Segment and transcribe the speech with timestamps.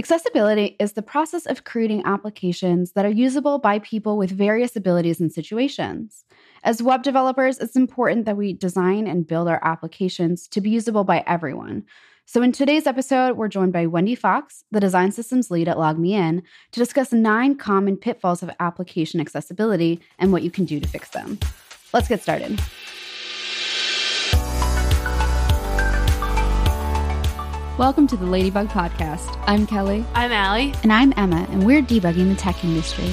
[0.00, 5.20] Accessibility is the process of creating applications that are usable by people with various abilities
[5.20, 6.24] and situations.
[6.64, 11.04] As web developers, it's important that we design and build our applications to be usable
[11.04, 11.84] by everyone.
[12.24, 16.40] So, in today's episode, we're joined by Wendy Fox, the design systems lead at LogMeIn,
[16.72, 21.10] to discuss nine common pitfalls of application accessibility and what you can do to fix
[21.10, 21.38] them.
[21.92, 22.58] Let's get started.
[27.80, 29.42] Welcome to the Ladybug Podcast.
[29.46, 30.04] I'm Kelly.
[30.12, 30.74] I'm Allie.
[30.82, 33.06] And I'm Emma, and we're debugging the tech industry.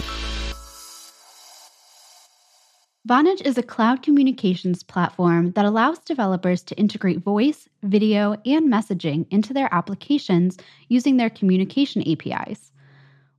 [3.08, 9.26] Vonage is a cloud communications platform that allows developers to integrate voice, video, and messaging
[9.32, 10.58] into their applications
[10.90, 12.74] using their communication APIs.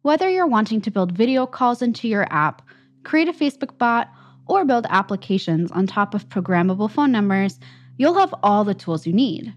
[0.01, 2.63] Whether you're wanting to build video calls into your app,
[3.05, 4.09] create a Facebook bot,
[4.47, 7.61] or build applications on top of programmable phone numbers,
[7.99, 9.53] you'll have all the tools you need.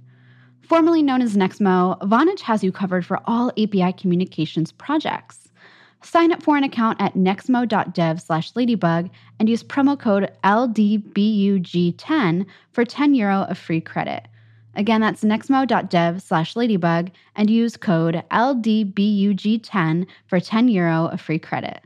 [0.72, 5.50] Formerly known as Nexmo, Vonage has you covered for all API communications projects.
[6.02, 12.86] Sign up for an account at nexmo.dev slash ladybug and use promo code LDBUG10 for
[12.86, 14.30] 10 euro of free credit.
[14.74, 21.82] Again, that's nexmo.dev slash ladybug and use code LDBUG10 for 10 euro of free credit.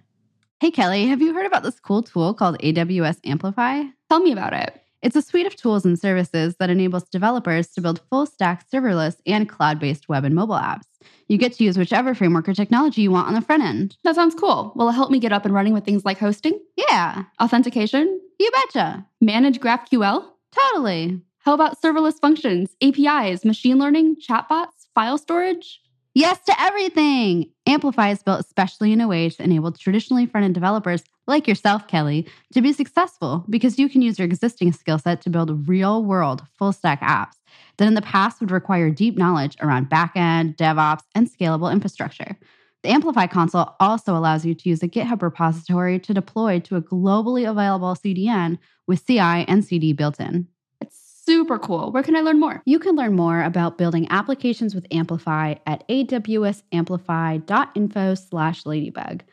[0.60, 3.82] Hey, Kelly, have you heard about this cool tool called AWS Amplify?
[4.12, 4.80] Tell me about it.
[5.06, 9.18] It's a suite of tools and services that enables developers to build full stack serverless
[9.28, 10.88] and cloud based web and mobile apps.
[11.28, 13.98] You get to use whichever framework or technology you want on the front end.
[14.04, 14.74] That sounds cool.
[14.76, 16.60] Will it help me get up and running with things like hosting?
[16.76, 17.26] Yeah.
[17.40, 18.20] Authentication?
[18.40, 19.06] You betcha.
[19.22, 20.26] Manage GraphQL?
[20.52, 21.22] Totally.
[21.38, 25.82] How about serverless functions, APIs, machine learning, chatbots, file storage?
[26.16, 27.52] Yes to everything.
[27.68, 31.88] Amplify is built especially in a way to enable traditionally front end developers like yourself,
[31.88, 36.04] Kelly, to be successful because you can use your existing skill set to build real
[36.04, 37.36] world full stack apps
[37.78, 42.38] that in the past would require deep knowledge around backend, DevOps, and scalable infrastructure.
[42.84, 46.82] The Amplify console also allows you to use a GitHub repository to deploy to a
[46.82, 50.48] globally available CDN with CI and CD built in
[50.80, 51.92] It's super cool.
[51.92, 52.62] Where can I learn more?
[52.66, 59.24] You can learn more about building applications with Amplify at awsamplify.info slash ladybug.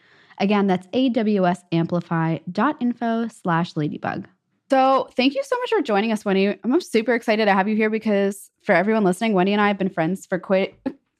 [0.42, 4.26] Again, that's awsamplify.info slash ladybug.
[4.70, 6.58] So, thank you so much for joining us, Wendy.
[6.64, 9.78] I'm super excited to have you here because for everyone listening, Wendy and I have
[9.78, 10.74] been friends for quite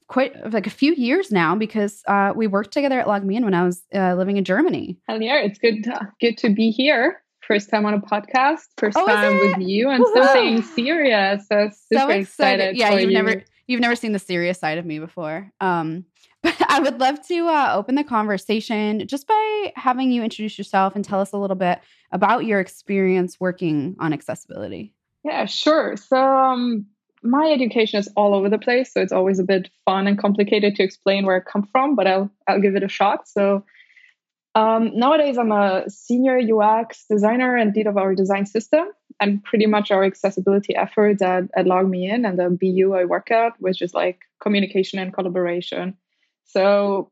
[0.08, 3.64] quite like a few years now because uh, we worked together at LogMeIn when I
[3.64, 4.98] was uh, living in Germany.
[5.08, 8.96] Hell yeah, it's good to, good to be here first time on a podcast, first
[8.96, 10.22] oh, time with you, and Woo-hoo!
[10.22, 11.46] something serious.
[11.48, 12.70] So super so excited.
[12.70, 13.22] excited yeah, you've you.
[13.22, 15.50] never you've never seen the serious side of me before.
[15.60, 16.04] Um,
[16.44, 21.04] I would love to uh, open the conversation just by having you introduce yourself and
[21.04, 21.80] tell us a little bit
[22.10, 24.92] about your experience working on accessibility.
[25.24, 25.96] Yeah, sure.
[25.96, 26.86] So um,
[27.22, 30.74] my education is all over the place, so it's always a bit fun and complicated
[30.76, 33.28] to explain where I come from, but I'll I'll give it a shot.
[33.28, 33.64] So
[34.54, 38.88] um, nowadays, I'm a senior UX designer and lead of our design system,
[39.20, 43.52] and pretty much our accessibility efforts at, at in and the BU I work at,
[43.60, 45.96] which is like communication and collaboration.
[46.44, 47.10] So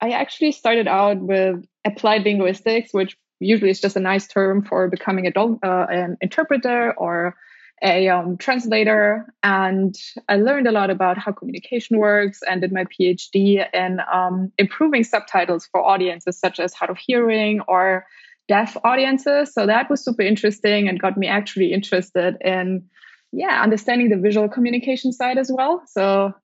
[0.00, 4.88] I actually started out with applied linguistics, which usually is just a nice term for
[4.88, 7.36] becoming a, uh, an interpreter or
[7.82, 9.94] a um, translator and
[10.28, 15.02] I learned a lot about how communication works and did my PhD in um, improving
[15.02, 18.06] subtitles for audiences such as hard of hearing or
[18.48, 19.54] deaf audiences.
[19.54, 22.84] So that was super interesting and got me actually interested in,
[23.32, 25.82] yeah, understanding the visual communication side as well.
[25.86, 26.34] So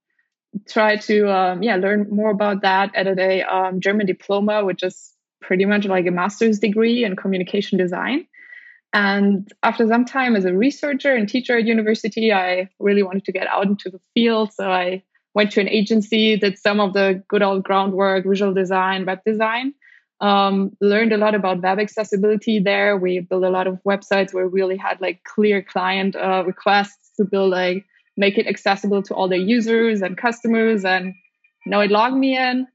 [0.68, 2.90] try to, um, yeah, learn more about that.
[2.94, 7.78] Added a um, German diploma, which is pretty much like a master's degree in communication
[7.78, 8.26] design.
[8.92, 13.32] And after some time as a researcher and teacher at university, I really wanted to
[13.32, 14.52] get out into the field.
[14.52, 15.02] So I
[15.34, 19.74] went to an agency, did some of the good old groundwork, visual design, web design.
[20.22, 22.96] Um, learned a lot about web accessibility there.
[22.96, 27.10] We built a lot of websites where we really had like clear client uh, requests
[27.18, 27.84] to build like
[28.16, 30.84] make it accessible to all their users and customers.
[30.84, 31.14] And
[31.66, 31.80] now
[32.18, 32.66] me in.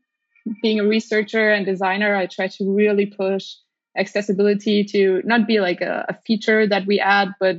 [0.61, 3.53] being a researcher and designer, I try to really push
[3.97, 7.57] accessibility to not be like a, a feature that we add, but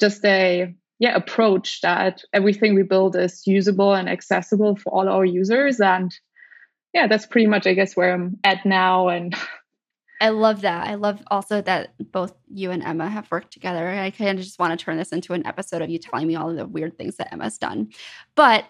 [0.00, 5.24] just a yeah approach that everything we build is usable and accessible for all our
[5.24, 6.14] users and
[6.92, 9.34] yeah that's pretty much i guess where i'm at now and
[10.20, 14.10] i love that i love also that both you and emma have worked together i
[14.10, 16.50] kind of just want to turn this into an episode of you telling me all
[16.50, 17.88] of the weird things that emma's done
[18.34, 18.64] but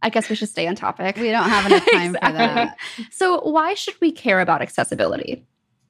[0.00, 1.16] I guess we should stay on topic.
[1.16, 2.30] We don't have enough time exactly.
[2.30, 2.76] for that.
[3.10, 5.44] So, why should we care about accessibility?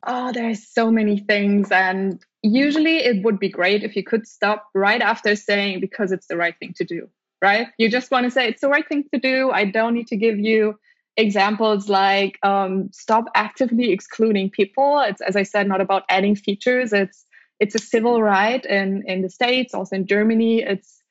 [0.06, 1.70] oh, there's so many things.
[1.70, 6.26] And usually it would be great if you could stop right after saying, because it's
[6.26, 7.08] the right thing to do,
[7.42, 7.68] right?
[7.78, 9.50] You just want to say, it's the right thing to do.
[9.50, 10.78] I don't need to give you
[11.18, 15.00] examples like um, stop actively excluding people.
[15.00, 16.92] It's as I said, not about adding features.
[16.92, 17.26] It's
[17.60, 20.62] it's a civil right in in the states, also in Germany.
[20.62, 21.02] It's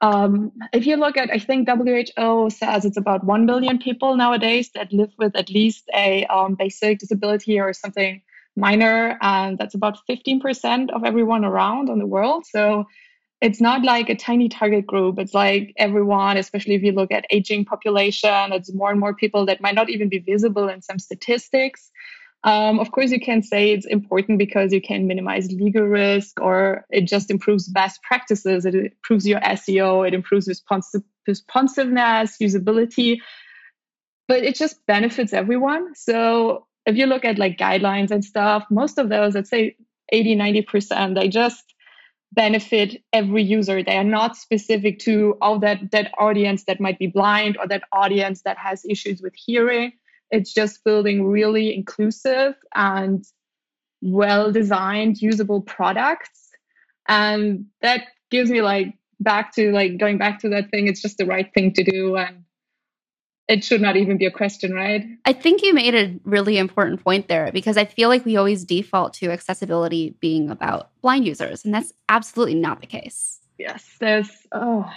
[0.00, 4.70] um, if you look at, I think WHO says it's about 1 billion people nowadays
[4.74, 8.20] that live with at least a um, basic disability or something
[8.56, 9.18] minor.
[9.22, 12.44] And that's about 15% of everyone around in the world.
[12.46, 12.86] So
[13.40, 15.18] it's not like a tiny target group.
[15.18, 19.44] It's like everyone, especially if you look at aging population, it's more and more people
[19.46, 21.90] that might not even be visible in some statistics.
[22.44, 26.86] Um, of course, you can say it's important because you can minimize legal risk or
[26.90, 28.64] it just improves best practices.
[28.64, 33.18] It improves your SEO, it improves responsive, responsiveness, usability,
[34.28, 35.94] but it just benefits everyone.
[35.94, 39.76] So if you look at like guidelines and stuff, most of those, let's say
[40.10, 41.74] 80, 90%, they just
[42.32, 43.82] benefit every user.
[43.82, 47.84] They are not specific to all that, that audience that might be blind or that
[47.92, 49.92] audience that has issues with hearing
[50.30, 53.24] it's just building really inclusive and
[54.02, 56.50] well designed, usable products.
[57.08, 60.88] And that gives me like back to like going back to that thing.
[60.88, 62.16] It's just the right thing to do.
[62.16, 62.44] And
[63.48, 65.04] it should not even be a question, right?
[65.24, 68.64] I think you made a really important point there because I feel like we always
[68.64, 73.40] default to accessibility being about blind users, and that's absolutely not the case.
[73.58, 74.90] Yes, there's oh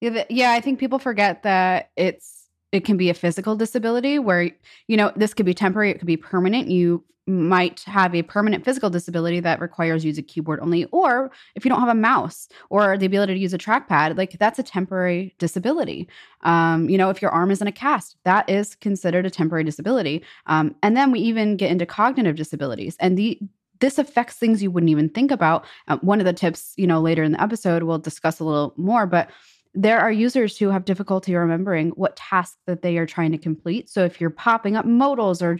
[0.00, 2.37] yeah, I think people forget that it's
[2.72, 4.50] it can be a physical disability where
[4.86, 8.64] you know this could be temporary it could be permanent you might have a permanent
[8.64, 11.94] physical disability that requires you use a keyboard only or if you don't have a
[11.94, 16.08] mouse or the ability to use a trackpad like that's a temporary disability.
[16.42, 19.64] Um, you know if your arm is in a cast that is considered a temporary
[19.64, 20.24] disability.
[20.46, 23.38] Um, and then we even get into cognitive disabilities and the
[23.80, 25.64] this affects things you wouldn't even think about.
[25.86, 28.72] Uh, one of the tips you know later in the episode we'll discuss a little
[28.78, 29.30] more but
[29.74, 33.88] there are users who have difficulty remembering what task that they are trying to complete.
[33.88, 35.58] So if you're popping up modals or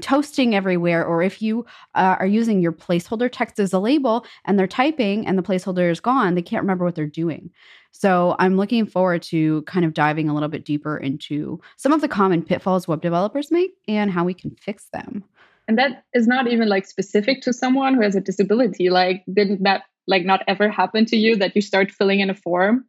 [0.00, 1.64] toasting everywhere, or if you
[1.94, 5.90] uh, are using your placeholder text as a label and they're typing and the placeholder
[5.90, 7.50] is gone, they can't remember what they're doing.
[7.92, 12.00] So I'm looking forward to kind of diving a little bit deeper into some of
[12.00, 15.22] the common pitfalls web developers make and how we can fix them.
[15.68, 18.90] And that is not even like specific to someone who has a disability.
[18.90, 22.34] Like, didn't that like not ever happen to you that you start filling in a
[22.34, 22.84] form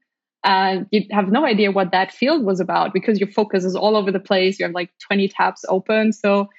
[0.45, 3.97] and you have no idea what that field was about because your focus is all
[3.97, 4.59] over the place.
[4.59, 6.13] You have like 20 tabs open.
[6.13, 6.49] So,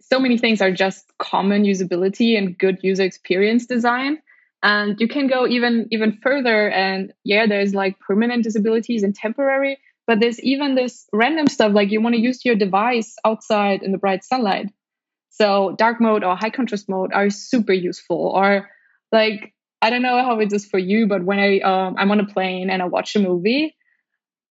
[0.00, 4.18] so many things are just common usability and good user experience design.
[4.62, 6.70] And you can go even even further.
[6.70, 11.90] And yeah, there's like permanent disabilities and temporary, but there's even this random stuff like
[11.90, 14.70] you want to use your device outside in the bright sunlight.
[15.30, 18.32] So dark mode or high contrast mode are super useful.
[18.36, 18.68] Or
[19.10, 22.20] like I don't know how it is for you, but when I um, I'm on
[22.20, 23.76] a plane and I watch a movie,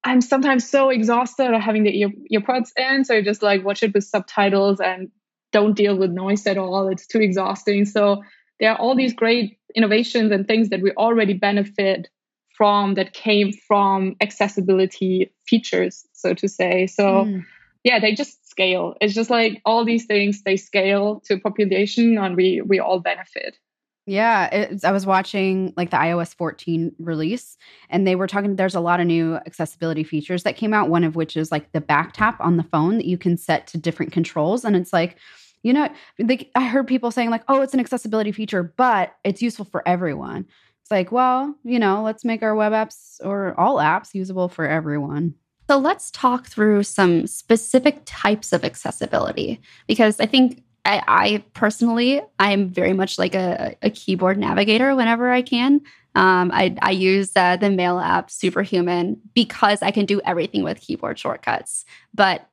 [0.03, 3.83] I'm sometimes so exhausted of having the ear earpods in, so I just like watch
[3.83, 5.11] it with subtitles and
[5.51, 6.87] don't deal with noise at all.
[6.87, 7.85] It's too exhausting.
[7.85, 8.23] So
[8.59, 12.07] there are all these great innovations and things that we already benefit
[12.55, 16.87] from that came from accessibility features, so to say.
[16.87, 17.45] So mm.
[17.83, 18.95] yeah, they just scale.
[18.99, 23.57] It's just like all these things they scale to population and we we all benefit.
[24.09, 27.57] Yeah, I was watching like the iOS 14 release,
[27.91, 28.55] and they were talking.
[28.55, 30.89] There's a lot of new accessibility features that came out.
[30.89, 33.67] One of which is like the back tap on the phone that you can set
[33.67, 35.17] to different controls, and it's like,
[35.61, 39.43] you know, they, I heard people saying like, "Oh, it's an accessibility feature, but it's
[39.43, 40.47] useful for everyone."
[40.81, 44.65] It's like, well, you know, let's make our web apps or all apps usable for
[44.65, 45.35] everyone.
[45.69, 52.19] So let's talk through some specific types of accessibility because I think I, I personally,
[52.39, 55.81] I'm very much like a, a keyboard navigator whenever I can.
[56.15, 60.81] Um, I, I use uh, the mail app Superhuman because I can do everything with
[60.81, 61.85] keyboard shortcuts.
[62.15, 62.49] But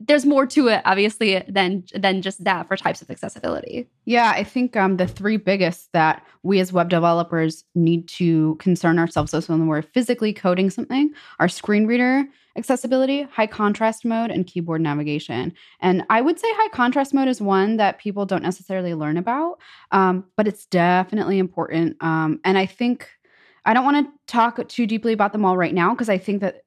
[0.00, 3.86] there's more to it, obviously, than than just that for types of accessibility.
[4.06, 8.98] Yeah, I think um, the three biggest that we as web developers need to concern
[8.98, 12.24] ourselves with when we're physically coding something are screen reader
[12.56, 15.52] accessibility, high contrast mode, and keyboard navigation.
[15.80, 19.58] And I would say high contrast mode is one that people don't necessarily learn about,
[19.90, 21.96] um, but it's definitely important.
[22.02, 23.08] Um, and I think
[23.64, 26.40] I don't want to talk too deeply about them all right now because I think
[26.42, 26.62] that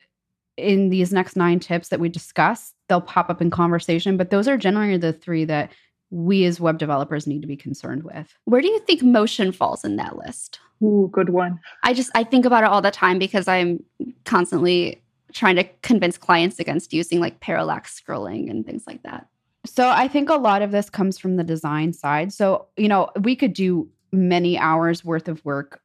[0.58, 4.17] in these next nine tips that we discuss, they'll pop up in conversation.
[4.17, 5.72] But those are generally the three that
[6.10, 8.34] we as web developers need to be concerned with.
[8.46, 10.60] Where do you think motion falls in that list?
[10.82, 11.60] Ooh, good one.
[11.84, 13.84] I just I think about it all the time because I'm
[14.25, 15.01] constantly
[15.34, 19.27] trying to convince clients against using like parallax scrolling and things like that.
[19.65, 22.31] So I think a lot of this comes from the design side.
[22.31, 25.81] So, you know, we could do many hours worth of work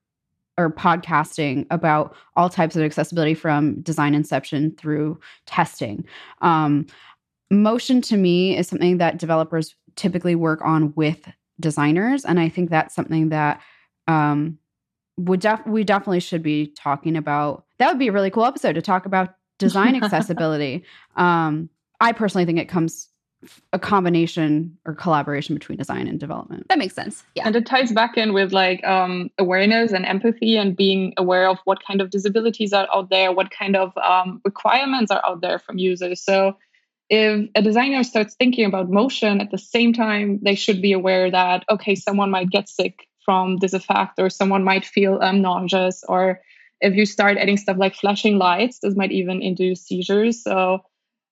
[0.59, 6.05] or podcasting about all types of accessibility from design inception through testing.
[6.43, 6.87] Um,
[7.51, 12.71] motion to me is something that developers typically work on with designers, and I think
[12.71, 13.61] that's something that
[14.09, 14.59] um,
[15.17, 17.65] would def- we definitely should be talking about.
[17.83, 20.85] That would be a really cool episode to talk about design accessibility.
[21.17, 23.09] Um, I personally think it comes
[23.73, 26.69] a combination or collaboration between design and development.
[26.69, 27.25] That makes sense.
[27.35, 27.43] Yeah.
[27.45, 31.59] And it ties back in with like um, awareness and empathy and being aware of
[31.65, 35.59] what kind of disabilities are out there, what kind of um, requirements are out there
[35.59, 36.23] from users.
[36.23, 36.57] So
[37.11, 41.33] if a designer starts thinking about motion at the same time, they should be aware
[41.33, 46.05] that, okay, someone might get sick from this effect or someone might feel um, nauseous
[46.07, 46.41] or
[46.83, 50.43] if you start adding stuff like flashing lights, this might even induce seizures.
[50.43, 50.81] So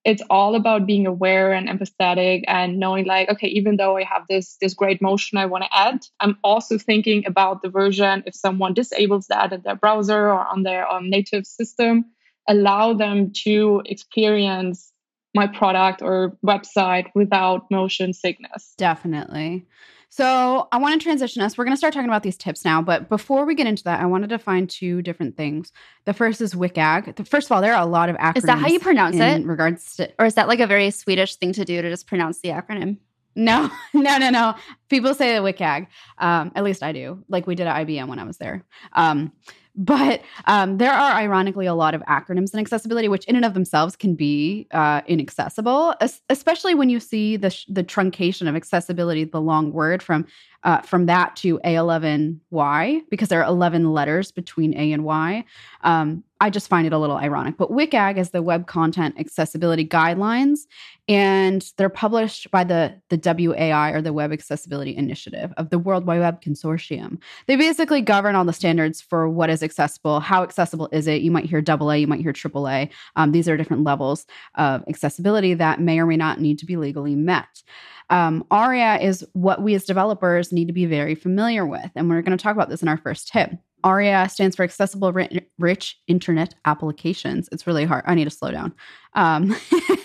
[0.05, 4.23] it's all about being aware and empathetic and knowing like okay even though i have
[4.29, 8.35] this this great motion i want to add i'm also thinking about the version if
[8.35, 12.05] someone disables that in their browser or on their um, native system
[12.49, 14.91] allow them to experience
[15.35, 19.67] my product or website without motion sickness definitely
[20.11, 21.57] so I want to transition us.
[21.57, 24.01] We're going to start talking about these tips now, but before we get into that,
[24.01, 25.73] I want to define two different things.
[26.05, 27.29] The first is WCAG.
[27.29, 28.39] First of all, there are a lot of acronyms.
[28.39, 29.47] Is that how you pronounce in it?
[29.47, 32.41] Regards to, or is that like a very Swedish thing to do to just pronounce
[32.41, 32.99] the acronym?
[33.37, 34.57] No, no, no, no.
[34.89, 35.87] People say the WCAG.
[36.19, 37.25] Um, at least I do.
[37.29, 38.65] Like we did at IBM when I was there.
[38.93, 39.33] Um,
[39.77, 43.55] but um, there are ironically a lot of acronyms in accessibility, which in and of
[43.55, 45.95] themselves can be uh, inaccessible,
[46.29, 50.27] especially when you see the sh- the truncation of accessibility, the long word from
[50.65, 55.45] uh, from that to A11Y, because there are 11 letters between A and Y.
[55.83, 57.59] Um, I just find it a little ironic.
[57.59, 60.61] But WCAG is the Web Content Accessibility Guidelines,
[61.07, 66.07] and they're published by the, the WAI or the Web Accessibility Initiative of the World
[66.07, 67.19] Wide Web Consortium.
[67.47, 71.21] They basically govern all the standards for what is accessible, how accessible is it.
[71.21, 72.89] You might hear AA, you might hear AAA.
[73.17, 76.77] Um, these are different levels of accessibility that may or may not need to be
[76.77, 77.63] legally met.
[78.11, 81.91] Um, ARIA is what we as developers need to be very familiar with.
[81.95, 83.53] And we're going to talk about this in our first tip.
[83.85, 85.13] ARIA stands for Accessible
[85.59, 87.49] Rich Internet Applications.
[87.53, 88.05] It's really hard.
[88.07, 88.75] I need to slow down.
[89.15, 89.57] Um,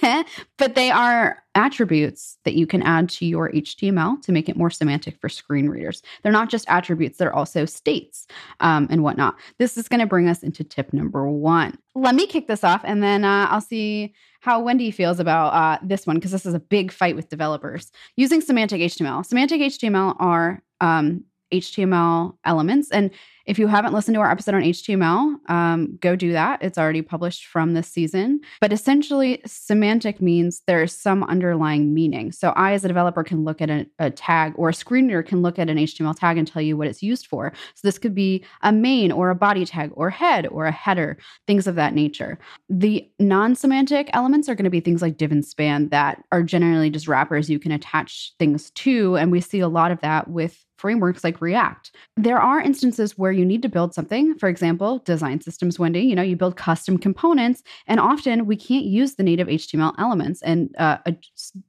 [0.58, 4.70] but they are attributes that you can add to your HTML to make it more
[4.70, 6.02] semantic for screen readers.
[6.24, 8.28] They're not just attributes, they're also states
[8.60, 9.36] um, and whatnot.
[9.60, 11.78] This is going to bring us into tip number one.
[11.94, 14.14] Let me kick this off and then uh, I'll see
[14.46, 17.92] how Wendy feels about uh, this one because this is a big fight with developers.
[18.16, 19.26] Using semantic HTML.
[19.26, 22.92] Semantic HTML are um, HTML elements.
[22.92, 23.12] And
[23.46, 26.64] if you haven't listened to our episode on HTML, um, go do that.
[26.64, 28.42] It's already published from this season.
[28.60, 32.32] But essentially, semantic means there's some underlying meaning.
[32.32, 35.22] So I, as a developer, can look at a, a, tag or a screen reader
[35.22, 37.54] can look at an HTML tag and tell you what it's used for.
[37.76, 41.18] So this could be a main or a body tag or head or a header,
[41.46, 42.40] things of that nature.
[42.70, 46.42] The non semantic elements are going to be things like div and span that are
[46.42, 49.18] generally just wrappers you can attach things to.
[49.18, 51.90] And we see a lot of that with frameworks like React.
[52.16, 54.38] There are instances where you need to build something.
[54.38, 58.86] For example, design systems, Wendy, you know, you build custom components, and often we can't
[58.86, 60.44] use the native HTML elements.
[60.44, 61.16] And uh, a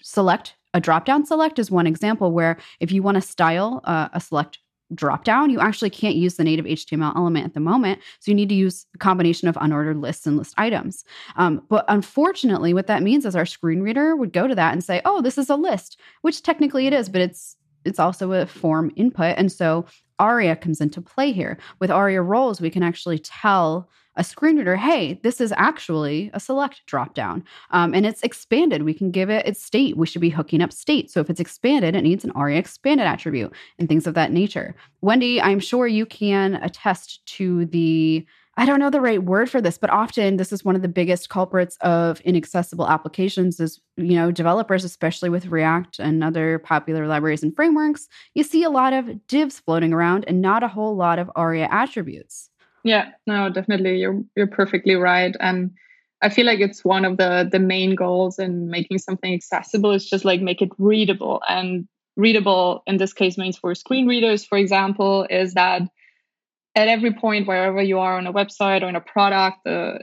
[0.03, 4.21] select, a dropdown select is one example where if you want to style uh, a
[4.21, 4.59] select
[4.95, 8.01] dropdown, you actually can't use the native HTML element at the moment.
[8.21, 11.05] So you need to use a combination of unordered lists and list items.
[11.37, 14.85] Um, but unfortunately, what that means is our screen reader would go to that and
[14.85, 17.57] say, oh, this is a list, which technically it is, but it's
[17.87, 19.37] it's also a form input.
[19.39, 19.87] And so
[20.19, 21.59] ARIA comes into play here.
[21.79, 26.41] With ARIA roles, we can actually tell a screen reader, hey, this is actually a
[26.41, 27.43] select dropdown.
[27.71, 28.83] Um, and it's expanded.
[28.83, 29.97] We can give it its state.
[29.97, 31.11] We should be hooking up state.
[31.11, 34.75] So if it's expanded, it needs an ARIA expanded attribute and things of that nature.
[35.03, 38.27] Wendy, I'm sure you can attest to the
[38.59, 40.89] I don't know the right word for this, but often this is one of the
[40.89, 47.07] biggest culprits of inaccessible applications is, you know, developers, especially with React and other popular
[47.07, 50.97] libraries and frameworks, you see a lot of divs floating around and not a whole
[50.97, 52.49] lot of ARIA attributes.
[52.83, 53.99] Yeah, no, definitely.
[53.99, 55.35] You're you're perfectly right.
[55.41, 55.73] And
[56.23, 60.09] I feel like it's one of the the main goals in making something accessible is
[60.09, 61.43] just like make it readable.
[61.49, 61.87] And
[62.17, 65.83] readable in this case means for screen readers, for example, is that
[66.77, 69.99] at every point wherever you are on a website or in a product uh,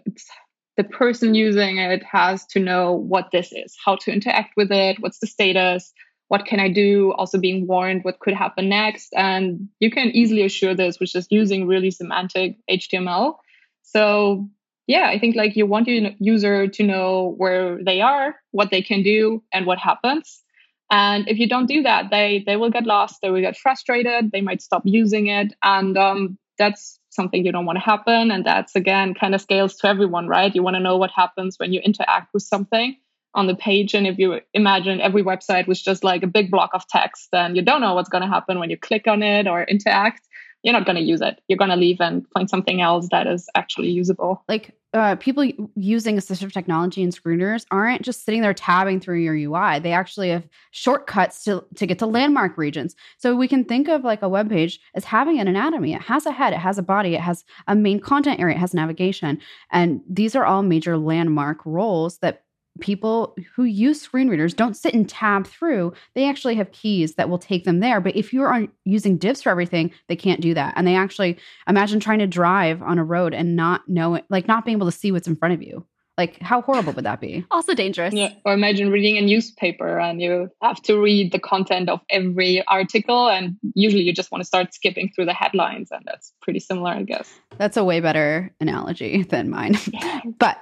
[0.75, 4.97] the person using it has to know what this is how to interact with it
[4.99, 5.93] what's the status
[6.33, 7.13] what can i do?
[7.13, 9.13] Also being warned what could happen next.
[9.15, 13.35] And you can easily assure this with just using really semantic html
[13.83, 14.49] so
[14.87, 18.81] yeah i think like you want your user to know where they are what they
[18.81, 20.41] can do and what happens.
[20.89, 24.31] And if you don't do that they they will get lost they will get frustrated
[24.31, 25.53] they might stop using it.
[25.61, 28.31] And um, that's something you don't want to happen.
[28.31, 30.53] And that's again kind of scales to everyone, right?
[30.53, 32.97] You want to know what happens when you interact with something
[33.35, 33.93] on the page.
[33.93, 37.55] And if you imagine every website was just like a big block of text, then
[37.55, 40.21] you don't know what's going to happen when you click on it or interact.
[40.63, 41.41] You're not going to use it.
[41.47, 44.43] You're going to leave and find something else that is actually usable.
[44.47, 45.43] Like uh, people
[45.75, 49.79] using assistive technology and screen readers aren't just sitting there tabbing through your UI.
[49.79, 52.95] They actually have shortcuts to, to get to landmark regions.
[53.17, 55.93] So we can think of like a web page as having an anatomy.
[55.93, 58.59] It has a head, it has a body, it has a main content area, it
[58.59, 59.39] has navigation.
[59.71, 62.42] And these are all major landmark roles that
[62.79, 65.93] people who use screen readers don't sit and tab through.
[66.15, 68.01] They actually have keys that will take them there.
[68.01, 70.73] But if you're using divs for everything, they can't do that.
[70.75, 71.37] And they actually
[71.67, 74.87] imagine trying to drive on a road and not know it, like not being able
[74.87, 75.85] to see what's in front of you.
[76.15, 77.43] Like, how horrible would that be?
[77.49, 78.13] Also dangerous.
[78.13, 78.33] Yeah.
[78.45, 83.29] Or imagine reading a newspaper and you have to read the content of every article.
[83.29, 85.89] And usually you just want to start skipping through the headlines.
[85.91, 87.33] And that's pretty similar, I guess.
[87.57, 89.75] That's a way better analogy than mine.
[90.37, 90.59] but,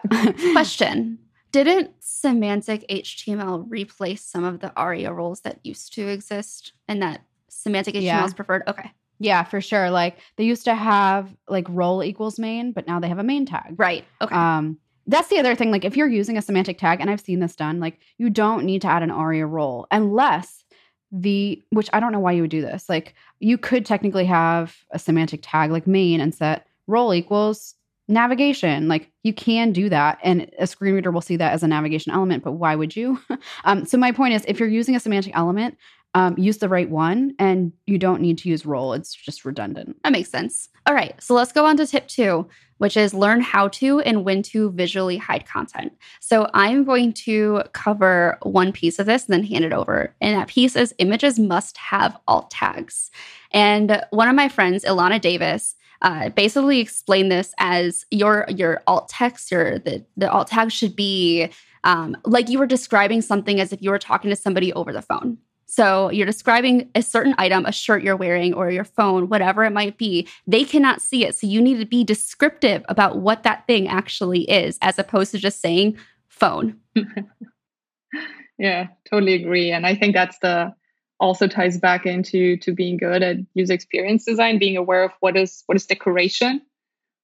[0.53, 1.19] question
[1.51, 7.21] didn't semantic HTML replace some of the ARIA roles that used to exist and that
[7.49, 8.25] semantic HTML yeah.
[8.25, 8.63] is preferred?
[8.67, 8.91] Okay.
[9.19, 9.91] Yeah, for sure.
[9.91, 13.45] Like they used to have like role equals main, but now they have a main
[13.45, 13.75] tag.
[13.77, 14.03] Right.
[14.19, 14.35] Okay.
[14.35, 15.71] Um, that's the other thing.
[15.71, 18.65] Like if you're using a semantic tag, and I've seen this done, like you don't
[18.65, 20.63] need to add an ARIA role unless
[21.11, 22.87] the which I don't know why you would do this.
[22.89, 27.75] Like you could technically have a semantic tag like main and set role equals
[28.11, 31.67] navigation like you can do that and a screen reader will see that as a
[31.67, 33.19] navigation element but why would you?
[33.63, 35.77] Um, so my point is if you're using a semantic element
[36.13, 39.97] um, use the right one and you don't need to use role it's just redundant.
[40.03, 40.69] That makes sense.
[40.85, 44.25] All right so let's go on to tip two which is learn how to and
[44.25, 45.93] when to visually hide content.
[46.19, 50.35] So i'm going to cover one piece of this and then hand it over and
[50.37, 53.11] that piece is images must have alt tags.
[53.53, 59.09] And one of my friends ilana davis uh, basically explain this as your your alt
[59.09, 61.49] text or the the alt tag should be
[61.83, 65.01] um, like you were describing something as if you were talking to somebody over the
[65.01, 65.37] phone.
[65.65, 69.71] So you're describing a certain item, a shirt you're wearing, or your phone, whatever it
[69.71, 70.27] might be.
[70.45, 74.41] They cannot see it, so you need to be descriptive about what that thing actually
[74.49, 75.97] is, as opposed to just saying
[76.27, 76.77] phone.
[78.59, 80.73] yeah, totally agree, and I think that's the
[81.21, 85.37] also ties back into to being good at user experience design, being aware of what
[85.37, 86.61] is what is decoration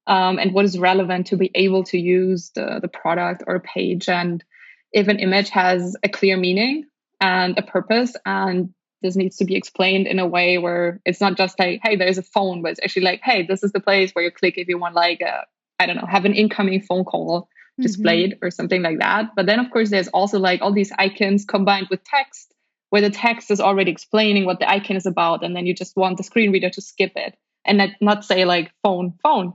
[0.05, 4.07] um, and what is relevant to be able to use the, the product or page.
[4.07, 4.43] And
[4.93, 6.85] if an image has a clear meaning
[7.19, 11.35] and a purpose and this needs to be explained in a way where it's not
[11.35, 14.11] just like, hey, there's a phone, but it's actually like, hey, this is the place
[14.11, 15.45] where you click if you want like a,
[15.79, 18.45] I don't know, have an incoming phone call displayed mm-hmm.
[18.45, 19.35] or something like that.
[19.35, 22.53] But then of course there's also like all these icons combined with text
[22.89, 25.95] where the text is already explaining what the icon is about, and then you just
[25.95, 29.53] want the screen reader to skip it and not, say like phone, phone.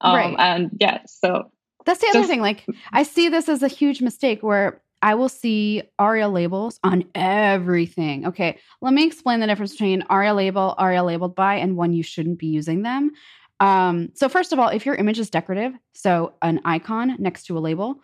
[0.00, 0.36] Um, right.
[0.38, 1.50] And yeah, so
[1.86, 2.40] that's the other just, thing.
[2.40, 7.04] Like, I see this as a huge mistake where I will see ARIA labels on
[7.14, 8.26] everything.
[8.26, 12.02] Okay, let me explain the difference between ARIA label, ARIA labeled by, and when you
[12.02, 13.12] shouldn't be using them.
[13.60, 17.56] Um, so, first of all, if your image is decorative, so an icon next to
[17.56, 18.00] a label,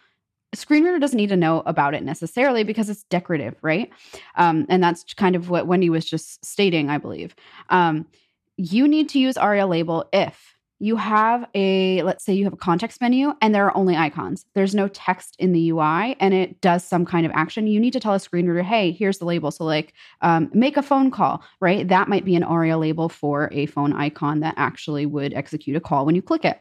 [0.55, 3.91] screen reader doesn't need to know about it necessarily because it's decorative, right?
[4.37, 7.35] Um, and that's kind of what Wendy was just stating, I believe.
[7.69, 8.07] Um,
[8.57, 12.57] you need to use ARIA label if you have a, let's say you have a
[12.59, 14.47] context menu and there are only icons.
[14.55, 17.67] There's no text in the UI and it does some kind of action.
[17.67, 19.51] You need to tell a screen reader, hey, here's the label.
[19.51, 21.87] So, like, um, make a phone call, right?
[21.87, 25.81] That might be an ARIA label for a phone icon that actually would execute a
[25.81, 26.59] call when you click it.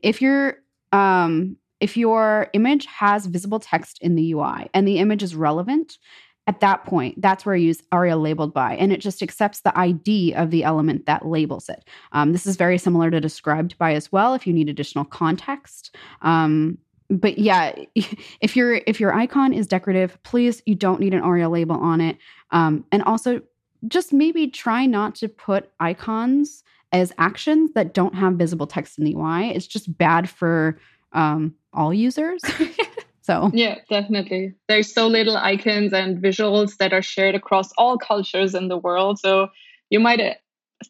[0.00, 0.58] If you're
[0.92, 5.98] um, if your image has visible text in the UI and the image is relevant,
[6.46, 9.76] at that point, that's where I use ARIA labeled by, and it just accepts the
[9.76, 11.84] ID of the element that labels it.
[12.12, 15.96] Um, this is very similar to described by as well if you need additional context.
[16.22, 16.78] Um,
[17.10, 17.74] but yeah,
[18.40, 22.00] if your if your icon is decorative, please you don't need an ARIA label on
[22.00, 22.16] it.
[22.52, 23.40] Um, and also,
[23.88, 29.04] just maybe try not to put icons as actions that don't have visible text in
[29.04, 29.50] the UI.
[29.50, 30.78] It's just bad for
[31.12, 32.42] um, all users.
[33.22, 34.54] so, yeah, definitely.
[34.68, 39.18] There's so little icons and visuals that are shared across all cultures in the world.
[39.18, 39.48] So,
[39.90, 40.34] you might uh,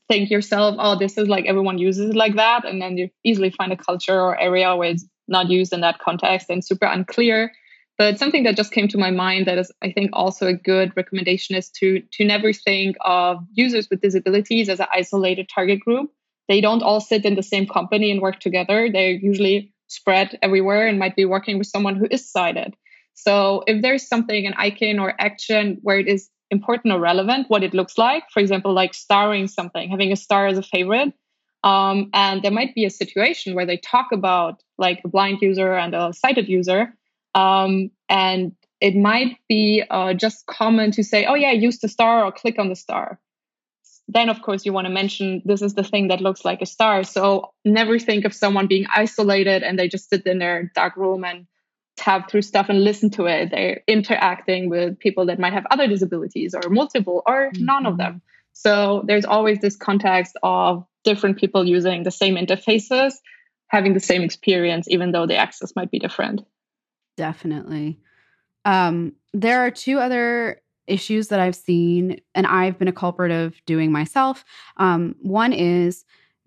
[0.08, 2.64] think yourself, oh, this is like everyone uses it like that.
[2.64, 5.98] And then you easily find a culture or area where it's not used in that
[5.98, 7.52] context and super unclear.
[7.98, 10.92] But something that just came to my mind that is, I think, also a good
[10.96, 16.10] recommendation is to to never think of users with disabilities as an isolated target group.
[16.48, 18.88] They don't all sit in the same company and work together.
[18.90, 22.74] They're usually spread everywhere and might be working with someone who is sighted.
[23.14, 27.62] So if there's something, an icon or action where it is important or relevant, what
[27.62, 31.12] it looks like, for example, like starring something, having a star as a favorite,
[31.64, 35.74] Um, and there might be a situation where they talk about like a blind user
[35.74, 36.92] and a sighted user.
[37.34, 42.24] Um, and it might be uh, just common to say, oh, yeah, use the star
[42.24, 43.20] or click on the star.
[44.12, 46.66] Then, of course, you want to mention this is the thing that looks like a
[46.66, 47.02] star.
[47.02, 51.24] So never think of someone being isolated and they just sit in their dark room
[51.24, 51.46] and
[51.96, 53.50] tab through stuff and listen to it.
[53.50, 57.64] They're interacting with people that might have other disabilities or multiple or mm-hmm.
[57.64, 58.20] none of them.
[58.52, 63.14] So there's always this context of different people using the same interfaces,
[63.68, 66.42] having the same experience, even though the access might be different.
[67.16, 67.98] Definitely.
[68.66, 70.60] Um, there are two other
[70.92, 74.44] issues that I've seen, and I've been a culprit of doing myself.
[74.76, 76.04] Um, one is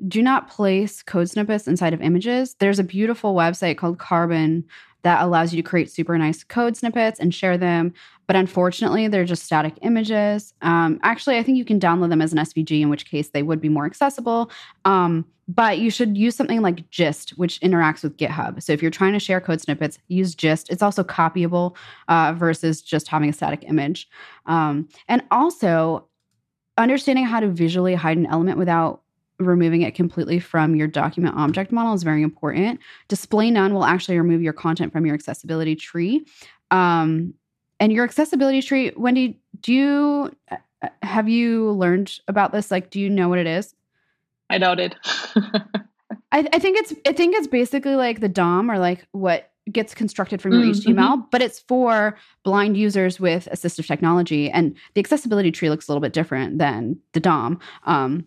[0.08, 2.56] do not place code snippets inside of images.
[2.60, 4.66] There's a beautiful website called Carbon
[5.06, 7.94] that allows you to create super nice code snippets and share them.
[8.26, 10.56] But unfortunately, they're just static images.
[10.64, 13.44] Um, actually, I think you can download them as an SVG, in which case they
[13.44, 14.50] would be more accessible.
[14.84, 18.64] Um, but you should use something like Gist, which interacts with GitHub.
[18.64, 20.72] So if you're trying to share code snippets, use Gist.
[20.72, 21.76] It's also copyable
[22.08, 24.10] uh, versus just having a static image.
[24.48, 26.08] Um, and also,
[26.80, 29.04] understanding how to visually hide an element without
[29.40, 32.80] removing it completely from your document object model is very important.
[33.08, 36.26] Display none will actually remove your content from your accessibility tree.
[36.72, 37.34] Um,
[37.80, 42.72] and your accessibility tree, Wendy, do you uh, uh, have you learned about this?
[42.72, 43.76] Like, do you know what it is?
[44.50, 44.96] I doubt it.
[46.32, 49.96] I, I, think it's I think it's basically like the DOM or like what gets
[49.96, 50.98] constructed from your mm, mm-hmm.
[50.98, 54.50] HTML, but it's for blind users with assistive technology.
[54.52, 57.60] And the accessibility tree looks a little bit different than the DOM.
[57.86, 58.26] Um,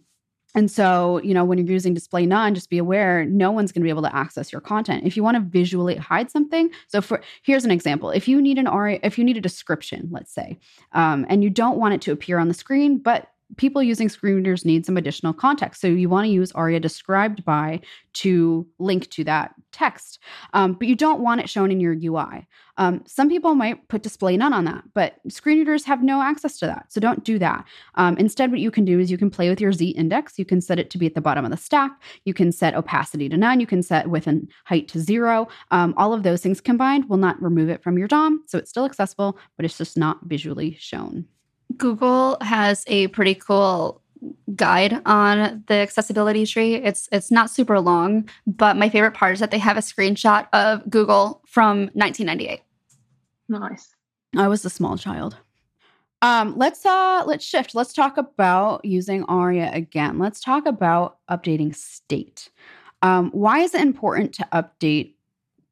[0.55, 3.83] and so, you know, when you're using display none, just be aware no one's going
[3.83, 5.05] to be able to access your content.
[5.05, 8.59] If you want to visually hide something, so for here's an example: if you need
[8.59, 10.59] an ARIA, if you need a description, let's say,
[10.93, 14.37] um, and you don't want it to appear on the screen, but people using screen
[14.37, 15.81] readers need some additional context.
[15.81, 17.81] So you want to use ARIA described by
[18.15, 20.19] to link to that text,
[20.53, 22.47] um, but you don't want it shown in your UI.
[22.77, 26.59] Um, some people might put display none on that, but screen readers have no access
[26.59, 26.87] to that.
[26.93, 27.65] So don't do that.
[27.97, 30.39] Um, instead, what you can do is you can play with your Z index.
[30.39, 31.91] You can set it to be at the bottom of the stack.
[32.25, 33.61] You can set opacity to none.
[33.61, 35.49] You can set width and height to zero.
[35.71, 38.45] Um, all of those things combined will not remove it from your DOM.
[38.47, 41.27] So it's still accessible, but it's just not visually shown.
[41.77, 44.03] Google has a pretty cool
[44.57, 46.75] guide on the accessibility tree.
[46.75, 50.49] It's it's not super long, but my favorite part is that they have a screenshot
[50.53, 52.61] of Google from 1998.
[53.49, 53.95] Nice.
[54.37, 55.37] I was a small child.
[56.21, 57.75] Um, let's uh let's shift.
[57.75, 60.19] Let's talk about using ARIA again.
[60.19, 62.51] Let's talk about updating state.
[63.03, 65.15] Um, why is it important to update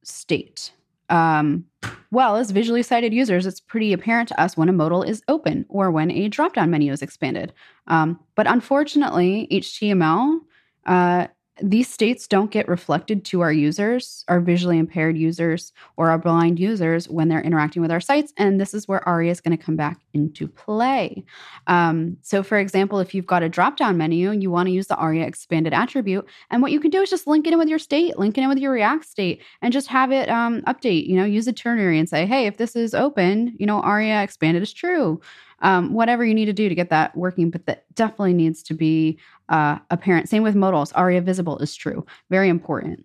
[0.05, 0.71] state?
[1.09, 1.65] Um,
[2.11, 5.67] well, as visually sighted users, it's pretty apparent to us when a modal is open
[5.69, 7.53] or when a drop-down menu is expanded.
[7.89, 10.41] Um, but unfortunately, HTML
[10.87, 11.27] uh,
[11.63, 16.61] these states don't get reflected to our users, our visually impaired users, or our blind
[16.61, 18.33] users when they're interacting with our sites.
[18.37, 21.25] And this is where ARIA is going to come back into play.
[21.67, 24.73] Um, so, for example, if you've got a drop down menu, and you want to
[24.73, 26.27] use the ARIA expanded attribute.
[26.51, 28.43] And what you can do is just link it in with your state, link it
[28.43, 31.07] in with your React state, and just have it um, update.
[31.07, 34.23] You know, use a ternary and say, hey, if this is open, you know, ARIA
[34.23, 35.21] expanded is true
[35.61, 37.51] um, whatever you need to do to get that working.
[37.51, 40.29] But that definitely needs to be uh, apparent.
[40.29, 40.93] Same with modals.
[40.93, 42.05] ARIA visible is true.
[42.31, 43.05] Very important.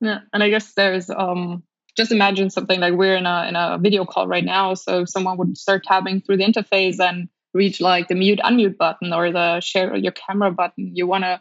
[0.00, 1.62] Yeah, and I guess there's um,
[1.96, 4.74] just imagine something like we're in a in a video call right now.
[4.74, 9.12] So someone would start tabbing through the interface and reach like the mute unmute button
[9.12, 10.94] or the share your camera button.
[10.96, 11.40] You want to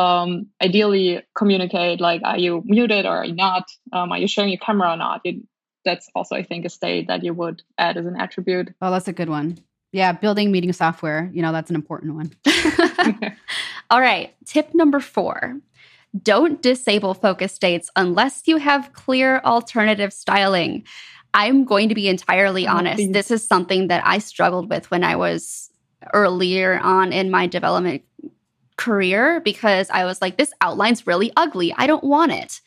[0.00, 3.64] um, ideally communicate like are you muted or are you not?
[3.92, 5.20] Um, are you sharing your camera or not?
[5.24, 5.36] It,
[5.84, 8.74] that's also I think a state that you would add as an attribute.
[8.82, 9.58] Oh, that's a good one.
[9.96, 12.30] Yeah, building meeting software, you know, that's an important one.
[13.90, 14.34] All right.
[14.44, 15.58] Tip number four
[16.22, 20.84] don't disable focus states unless you have clear alternative styling.
[21.32, 23.10] I'm going to be entirely oh, honest.
[23.14, 25.70] This is something that I struggled with when I was
[26.12, 28.02] earlier on in my development
[28.76, 31.72] career because I was like, this outline's really ugly.
[31.74, 32.60] I don't want it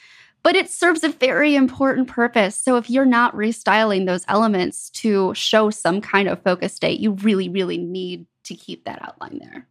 [0.43, 2.55] but it serves a very important purpose.
[2.55, 7.11] So if you're not restyling those elements to show some kind of focus state, you
[7.11, 9.67] really, really need to keep that outline there.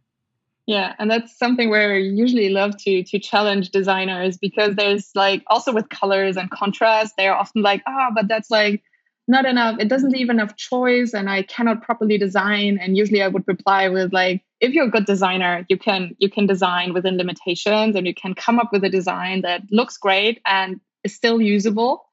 [0.69, 5.43] Yeah, and that's something where we usually love to to challenge designers because there's like
[5.47, 8.83] also with colors and contrast, they're often like, ah, oh, but that's like
[9.29, 9.79] not enough.
[9.79, 12.79] It doesn't leave enough choice, and I cannot properly design.
[12.81, 16.29] And usually, I would reply with like, if you're a good designer you can you
[16.29, 20.41] can design within limitations and you can come up with a design that looks great
[20.45, 22.05] and is still usable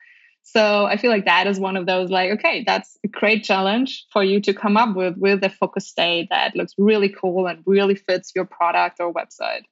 [0.43, 4.07] so i feel like that is one of those like okay that's a great challenge
[4.13, 7.63] for you to come up with with a focus state that looks really cool and
[7.67, 9.63] really fits your product or website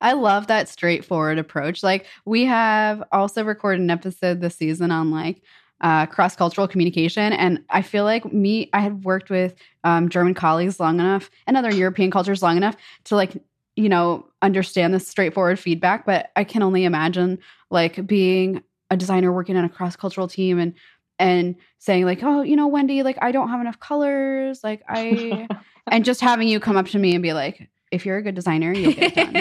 [0.00, 1.82] I love that straightforward approach.
[1.82, 5.42] Like we have also recorded an episode this season on like
[5.80, 10.34] uh, cross cultural communication, and I feel like me, I had worked with um, German
[10.34, 13.36] colleagues long enough and other European cultures long enough to like
[13.76, 16.04] you know understand this straightforward feedback.
[16.04, 17.38] But I can only imagine
[17.70, 20.74] like being a designer working on a cross cultural team and
[21.18, 25.48] and saying like, oh, you know, Wendy, like I don't have enough colors, like I,
[25.90, 28.34] and just having you come up to me and be like, if you're a good
[28.34, 29.32] designer, you'll get it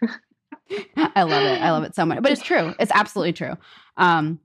[0.00, 0.08] done.
[0.96, 1.62] I love it.
[1.62, 2.22] I love it so much.
[2.22, 2.74] But it's true.
[2.78, 3.56] It's absolutely true.
[3.96, 4.38] Um,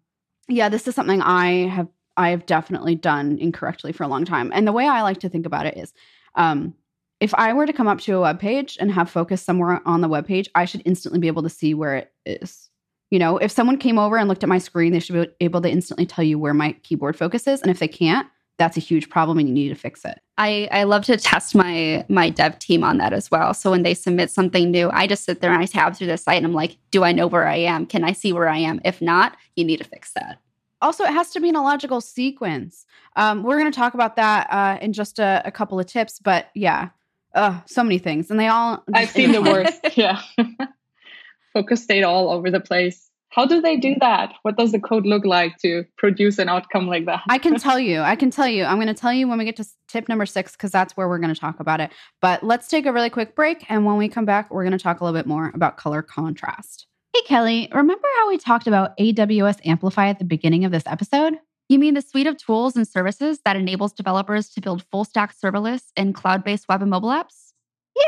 [0.47, 4.51] yeah, this is something I have I have definitely done incorrectly for a long time.
[4.53, 5.93] And the way I like to think about it is
[6.35, 6.75] um,
[7.19, 10.01] if I were to come up to a web page and have focus somewhere on
[10.01, 12.69] the web page, I should instantly be able to see where it is.
[13.09, 15.61] You know, if someone came over and looked at my screen, they should be able
[15.61, 17.61] to instantly tell you where my keyboard focus is.
[17.61, 20.19] And if they can't, that's a huge problem and you need to fix it.
[20.37, 23.53] I, I love to test my my dev team on that as well.
[23.53, 26.17] So when they submit something new, I just sit there and I tab through the
[26.17, 27.85] site and I'm like, do I know where I am?
[27.85, 28.81] Can I see where I am?
[28.83, 30.39] If not, you need to fix that.
[30.81, 32.85] Also, it has to be in a logical sequence.
[33.15, 36.19] Um, we're going to talk about that uh, in just a, a, couple of tips,
[36.19, 36.89] but yeah,
[37.33, 38.83] uh, so many things, and they all.
[38.93, 39.79] I've seen the worst.
[39.95, 40.21] Yeah,
[41.53, 43.09] focus state all over the place.
[43.33, 44.35] How do they do that?
[44.43, 47.21] What does the code look like to produce an outcome like that?
[47.29, 48.01] I can tell you.
[48.01, 48.63] I can tell you.
[48.63, 51.09] I'm going to tell you when we get to tip number six, because that's where
[51.09, 51.91] we're going to talk about it.
[52.21, 53.65] But let's take a really quick break.
[53.69, 56.03] And when we come back, we're going to talk a little bit more about color
[56.03, 56.85] contrast.
[57.15, 61.33] Hey, Kelly, remember how we talked about AWS Amplify at the beginning of this episode?
[61.69, 65.33] You mean the suite of tools and services that enables developers to build full stack
[65.35, 67.53] serverless and cloud based web and mobile apps?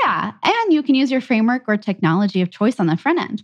[0.04, 3.44] Yeah, and you can use your framework or technology of choice on the front end.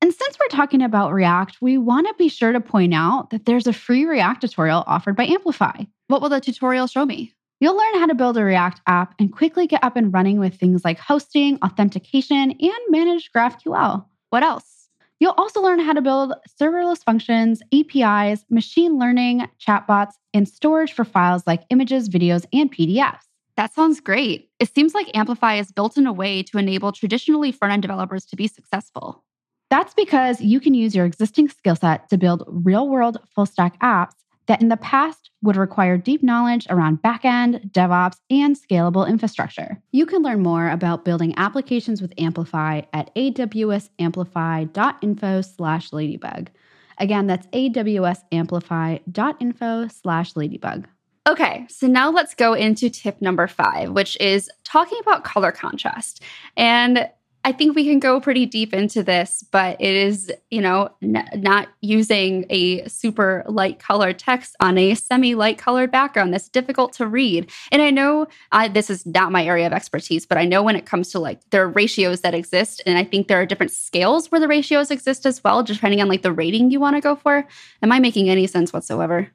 [0.00, 3.46] And since we're talking about React, we want to be sure to point out that
[3.46, 5.84] there's a free React tutorial offered by Amplify.
[6.06, 7.34] What will the tutorial show me?
[7.60, 10.54] You'll learn how to build a React app and quickly get up and running with
[10.54, 14.04] things like hosting, authentication, and managed GraphQL.
[14.30, 14.88] What else?
[15.18, 21.04] You'll also learn how to build serverless functions, APIs, machine learning, chatbots, and storage for
[21.04, 23.24] files like images, videos, and PDFs.
[23.56, 24.50] That sounds great.
[24.60, 28.24] It seems like Amplify is built in a way to enable traditionally front end developers
[28.26, 29.24] to be successful.
[29.70, 33.76] That's because you can use your existing skill set to build real world full stack
[33.80, 34.14] apps
[34.46, 39.78] that in the past would require deep knowledge around backend, DevOps, and scalable infrastructure.
[39.92, 46.50] You can learn more about building applications with Amplify at awsamplify.info slash ladybug.
[46.96, 50.88] Again, that's awsamplify.info slash ladybug.
[51.28, 56.22] Okay, so now let's go into tip number five, which is talking about color contrast.
[56.56, 57.06] And
[57.44, 61.28] I think we can go pretty deep into this, but it is, you know, n-
[61.36, 66.92] not using a super light colored text on a semi light colored background that's difficult
[66.94, 67.50] to read.
[67.70, 68.26] And I know
[68.72, 71.40] this is not my area of expertise, but I know when it comes to like
[71.50, 74.90] there are ratios that exist, and I think there are different scales where the ratios
[74.90, 77.46] exist as well, depending on like the rating you want to go for.
[77.82, 79.30] Am I making any sense whatsoever?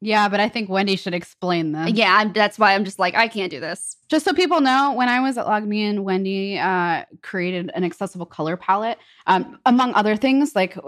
[0.00, 1.90] Yeah, but I think Wendy should explain this.
[1.92, 3.96] Yeah, that's why I'm just like, I can't do this.
[4.08, 8.56] Just so people know, when I was at LogMeIn, Wendy uh, created an accessible color
[8.56, 8.98] palette.
[9.26, 10.78] Um, among other things, like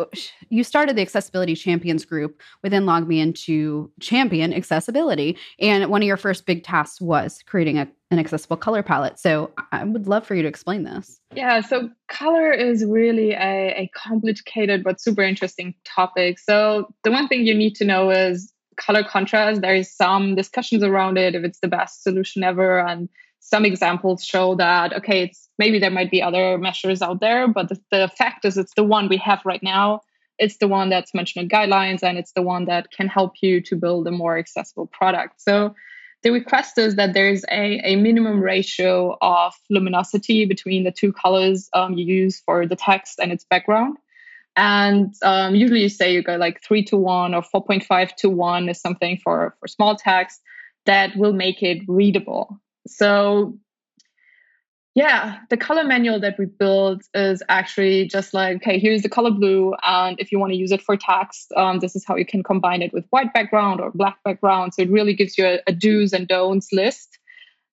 [0.48, 5.36] you started the Accessibility Champions group within LogMeIn to champion accessibility.
[5.58, 9.18] And one of your first big tasks was creating a, an accessible color palette.
[9.18, 11.20] So I would love for you to explain this.
[11.34, 16.38] Yeah, so color is really a, a complicated but super interesting topic.
[16.38, 20.82] So the one thing you need to know is color contrast, there is some discussions
[20.82, 22.80] around it if it's the best solution ever.
[22.80, 23.08] And
[23.40, 27.68] some examples show that, okay, it's maybe there might be other measures out there, but
[27.68, 30.00] the, the fact is it's the one we have right now.
[30.38, 33.60] It's the one that's mentioned in guidelines and it's the one that can help you
[33.62, 35.40] to build a more accessible product.
[35.40, 35.74] So
[36.22, 41.68] the request is that there's a, a minimum ratio of luminosity between the two colors
[41.72, 43.96] um, you use for the text and its background.
[44.56, 48.68] And um, usually you say you go like three to one or 4.5 to one
[48.68, 50.40] is something for, for small text
[50.86, 52.60] that will make it readable.
[52.86, 53.58] So
[54.94, 59.30] yeah, the color manual that we built is actually just like, okay, here's the color
[59.30, 59.72] blue.
[59.84, 62.42] And if you want to use it for text, um, this is how you can
[62.42, 64.74] combine it with white background or black background.
[64.74, 67.18] So it really gives you a, a do's and don'ts list.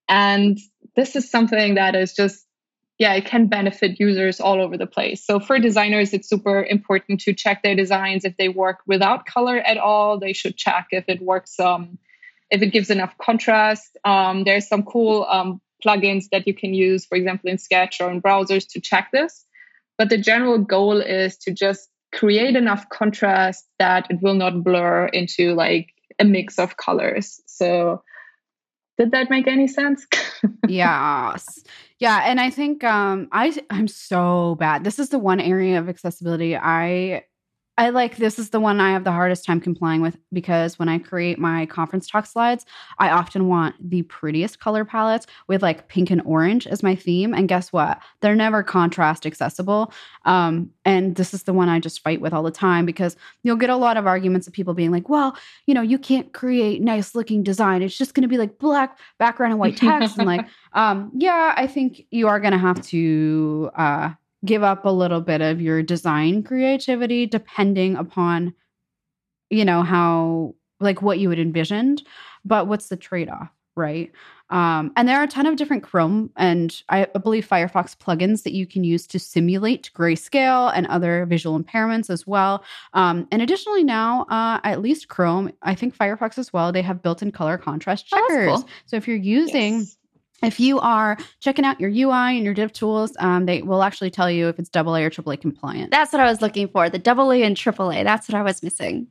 [0.08, 0.58] And
[0.94, 2.46] this is something that is just
[2.98, 5.24] yeah, it can benefit users all over the place.
[5.24, 8.24] So for designers, it's super important to check their designs.
[8.24, 11.98] If they work without color at all, they should check if it works, um,
[12.50, 13.96] if it gives enough contrast.
[14.04, 18.10] Um, there's some cool um, plugins that you can use, for example, in Sketch or
[18.10, 19.44] in browsers to check this.
[19.96, 25.06] But the general goal is to just create enough contrast that it will not blur
[25.06, 27.40] into like a mix of colors.
[27.46, 28.02] So
[28.96, 30.04] did that make any sense?
[30.68, 31.62] yes.
[31.98, 34.84] Yeah, and I think um I I'm so bad.
[34.84, 37.24] This is the one area of accessibility I
[37.78, 40.88] I like this is the one I have the hardest time complying with because when
[40.88, 42.66] I create my conference talk slides,
[42.98, 47.32] I often want the prettiest color palettes with like pink and orange as my theme.
[47.32, 48.00] And guess what?
[48.20, 49.92] They're never contrast accessible.
[50.24, 53.54] Um, and this is the one I just fight with all the time because you'll
[53.54, 55.36] get a lot of arguments of people being like, well,
[55.66, 57.82] you know, you can't create nice looking design.
[57.82, 60.18] It's just going to be like black background and white text.
[60.18, 64.10] and like, um, yeah, I think you are going to have to uh,
[64.44, 68.54] give up a little bit of your design creativity depending upon
[69.50, 72.02] you know how like what you had envisioned
[72.44, 74.12] but what's the trade-off right
[74.50, 78.52] um, and there are a ton of different chrome and i believe firefox plugins that
[78.52, 83.84] you can use to simulate grayscale and other visual impairments as well um, and additionally
[83.84, 88.06] now uh, at least chrome i think firefox as well they have built-in color contrast
[88.12, 88.68] Oh, checkers cool.
[88.86, 89.97] so if you're using Yes.
[90.42, 94.10] If you are checking out your UI and your dev tools, um, they will actually
[94.10, 95.90] tell you if it's AA or AAA compliant.
[95.90, 96.88] That's what I was looking for.
[96.88, 98.04] The double A and triple A.
[98.04, 99.08] That's what I was missing.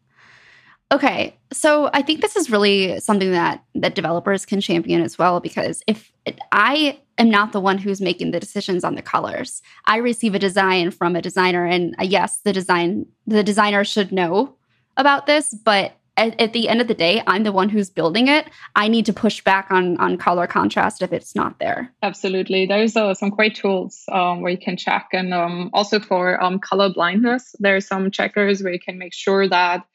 [0.90, 5.42] Okay, so I think this is really something that that developers can champion as well
[5.42, 9.62] because if it, I am not the one who's making the decisions on the colors,
[9.86, 14.14] I receive a design from a designer, and uh, yes, the design the designer should
[14.14, 14.56] know
[14.96, 18.28] about this, but at, at the end of the day, I'm the one who's building
[18.28, 18.50] it.
[18.76, 21.94] I need to push back on on color contrast if it's not there.
[22.02, 22.66] Absolutely.
[22.66, 25.10] There's uh, some great tools um, where you can check.
[25.14, 29.48] And um, also for um, color blindness, there's some checkers where you can make sure
[29.48, 29.86] that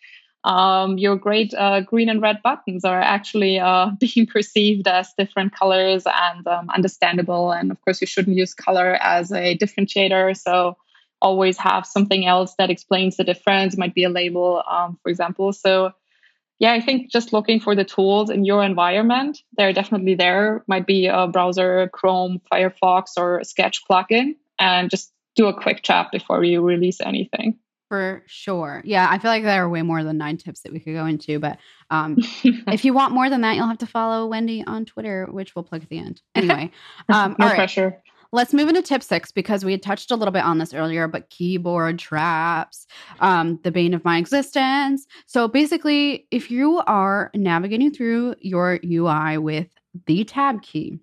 [0.45, 5.55] um, your great uh, green and red buttons are actually uh, being perceived as different
[5.55, 7.53] colors and um, understandable.
[7.53, 10.37] And of course, you shouldn't use color as a differentiator.
[10.37, 10.77] So
[11.21, 13.75] always have something else that explains the difference.
[13.75, 15.53] It might be a label, um, for example.
[15.53, 15.93] So
[16.63, 20.63] yeah, I think just looking for the tools in your environment, they're definitely there.
[20.69, 26.13] Might be a browser, Chrome, Firefox, or Sketch plugin, and just do a quick chat
[26.13, 27.59] before you release anything.
[27.89, 28.81] For sure.
[28.85, 31.05] Yeah, I feel like there are way more than nine tips that we could go
[31.05, 31.41] into.
[31.41, 31.59] But
[31.91, 35.57] um, if you want more than that, you'll have to follow Wendy on Twitter, which
[35.57, 36.23] we'll plug at the end.
[36.37, 36.71] Anyway,
[37.09, 37.57] um, no right.
[37.57, 38.01] pressure.
[38.35, 41.07] Let's move into tip six because we had touched a little bit on this earlier,
[41.07, 42.87] but keyboard traps,
[43.21, 45.07] um, the bane of my existence.
[45.27, 49.69] So basically, if you are navigating through your UI with
[50.07, 50.99] the tab key,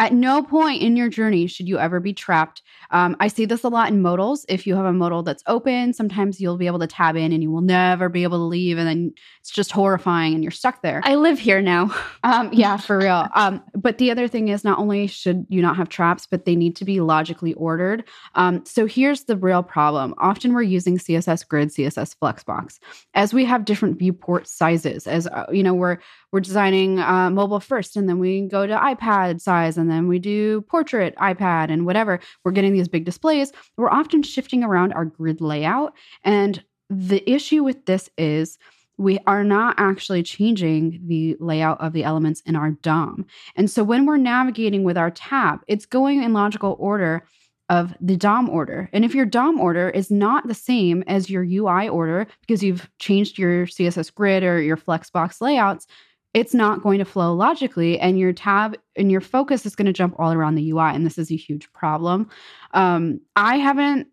[0.00, 2.62] at no point in your journey should you ever be trapped.
[2.90, 4.46] Um, I see this a lot in modals.
[4.48, 7.42] If you have a modal that's open, sometimes you'll be able to tab in and
[7.42, 8.78] you will never be able to leave.
[8.78, 11.02] And then it's just horrifying and you're stuck there.
[11.04, 11.94] I live here now.
[12.22, 13.28] Um, yeah, for real.
[13.34, 16.54] Um, but the other thing is, not only should you not have traps, but they
[16.54, 18.04] need to be logically ordered.
[18.34, 20.14] Um, so here's the real problem.
[20.18, 22.78] Often we're using CSS Grid, CSS Flexbox,
[23.14, 25.06] as we have different viewport sizes.
[25.06, 25.98] As uh, you know, we're
[26.32, 30.18] we're designing uh, mobile first, and then we go to iPad size, and then we
[30.18, 32.20] do portrait iPad and whatever.
[32.44, 33.52] We're getting these big displays.
[33.76, 38.58] We're often shifting around our grid layout, and the issue with this is
[39.00, 43.24] we are not actually changing the layout of the elements in our DOM.
[43.56, 47.24] And so when we're navigating with our tab, it's going in logical order
[47.70, 48.90] of the DOM order.
[48.92, 52.90] And if your DOM order is not the same as your UI order because you've
[52.98, 55.86] changed your CSS grid or your Flexbox layouts,
[56.32, 59.92] it's not going to flow logically and your tab and your focus is going to
[59.92, 60.94] jump all around the UI.
[60.94, 62.28] And this is a huge problem.
[62.72, 64.06] Um, I haven't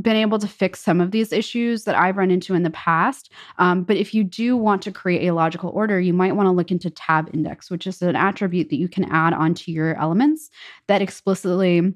[0.00, 3.32] been able to fix some of these issues that I've run into in the past.
[3.58, 6.52] Um, but if you do want to create a logical order, you might want to
[6.52, 10.50] look into tab index, which is an attribute that you can add onto your elements
[10.86, 11.94] that explicitly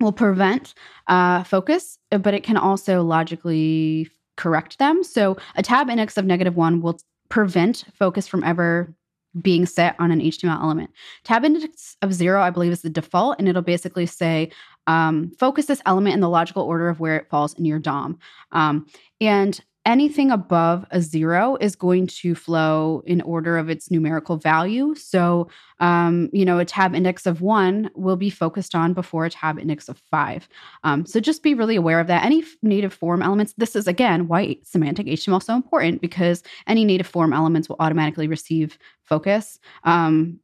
[0.00, 0.74] will prevent
[1.06, 5.02] uh, focus, but it can also logically correct them.
[5.02, 8.94] So a tab index of negative one will prevent focus from ever
[9.40, 10.90] being set on an HTML element.
[11.24, 14.50] Tab index of zero, I believe, is the default, and it'll basically say
[14.86, 18.18] um, focus this element in the logical order of where it falls in your DOM.
[18.52, 18.86] Um,
[19.20, 24.94] and anything above a zero is going to flow in order of its numerical value.
[24.94, 25.48] So,
[25.80, 29.58] um, you know, a tab index of one will be focused on before a tab
[29.58, 30.46] index of five.
[30.84, 32.22] Um, so just be really aware of that.
[32.22, 36.84] Any native form elements, this is again why semantic HTML is so important because any
[36.84, 39.58] native form elements will automatically receive focus.
[39.84, 40.38] Um,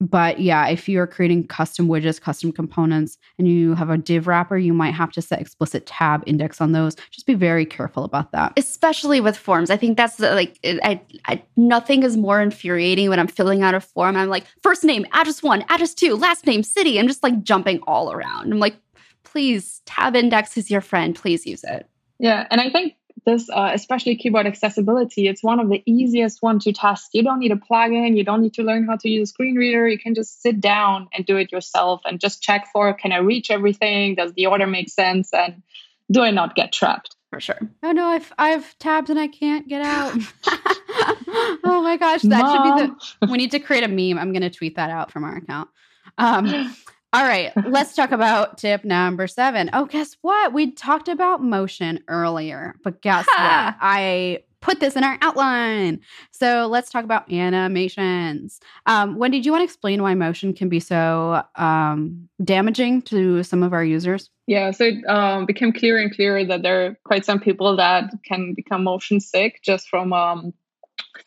[0.00, 4.56] but yeah, if you're creating custom widgets, custom components, and you have a div wrapper,
[4.56, 6.96] you might have to set explicit tab index on those.
[7.10, 8.52] Just be very careful about that.
[8.56, 9.70] especially with forms.
[9.70, 13.74] I think that's the, like I, I nothing is more infuriating when I'm filling out
[13.74, 14.16] a form.
[14.16, 16.98] I'm like first name, address one, address two, last name, city.
[16.98, 18.52] I'm just like jumping all around.
[18.52, 18.76] I'm like,
[19.22, 21.14] please, tab index is your friend.
[21.14, 21.88] Please use it.
[22.18, 22.94] Yeah, and I think
[23.24, 27.10] this, uh, especially keyboard accessibility, it's one of the easiest one to test.
[27.12, 28.16] You don't need a plugin.
[28.16, 29.88] You don't need to learn how to use a screen reader.
[29.88, 33.18] You can just sit down and do it yourself and just check for, can I
[33.18, 34.14] reach everything?
[34.14, 35.32] Does the order make sense?
[35.32, 35.62] And
[36.10, 37.16] do I not get trapped?
[37.30, 37.58] For sure.
[37.82, 40.16] Oh no, I've I've tabs and I can't get out.
[40.46, 42.78] oh my gosh, that Mom.
[42.78, 43.32] should be the.
[43.32, 44.18] We need to create a meme.
[44.18, 45.68] I'm going to tweet that out from our account.
[46.18, 46.76] Um,
[47.14, 49.70] all right, let's talk about tip number seven.
[49.72, 50.52] Oh, guess what?
[50.52, 53.76] We talked about motion earlier, but guess what?
[53.80, 56.00] I put this in our outline.
[56.32, 58.60] So let's talk about animations.
[58.86, 63.42] Um, Wendy, do you want to explain why motion can be so um, damaging to
[63.42, 64.30] some of our users?
[64.46, 68.10] Yeah, so it um, became clearer and clearer that there are quite some people that
[68.24, 70.54] can become motion sick just from um,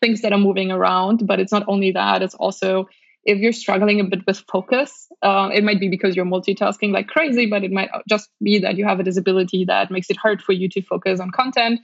[0.02, 1.28] things that are moving around.
[1.28, 2.90] But it's not only that, it's also
[3.28, 7.08] if you're struggling a bit with focus, uh, it might be because you're multitasking like
[7.08, 10.42] crazy, but it might just be that you have a disability that makes it hard
[10.42, 11.82] for you to focus on content.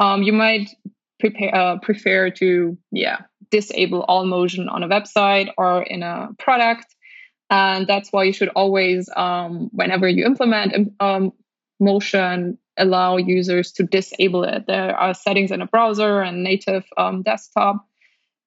[0.00, 0.68] Um, you might
[1.20, 3.18] prepare, uh, prefer to, yeah,
[3.52, 6.86] disable all motion on a website or in a product.
[7.50, 11.32] And that's why you should always, um, whenever you implement um,
[11.78, 14.66] motion, allow users to disable it.
[14.66, 17.86] There are settings in a browser and native um, desktop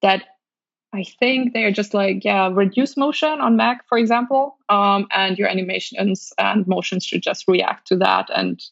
[0.02, 0.24] that
[0.94, 4.58] I think they're just like, yeah, reduce motion on Mac, for example.
[4.70, 8.64] Um, and your animations and motions should just react to that and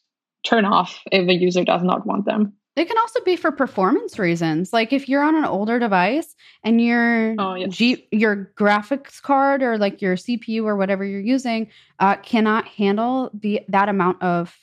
[0.44, 2.52] turn off if a user does not want them.
[2.74, 4.72] It can also be for performance reasons.
[4.72, 7.76] Like if you're on an older device and your oh, yes.
[7.76, 11.68] G- your graphics card or like your CPU or whatever you're using
[11.98, 14.56] uh, cannot handle the that amount of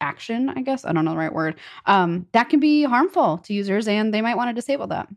[0.00, 1.54] action, I guess I don't know the right word.
[1.86, 5.08] Um, that can be harmful to users, and they might want to disable that.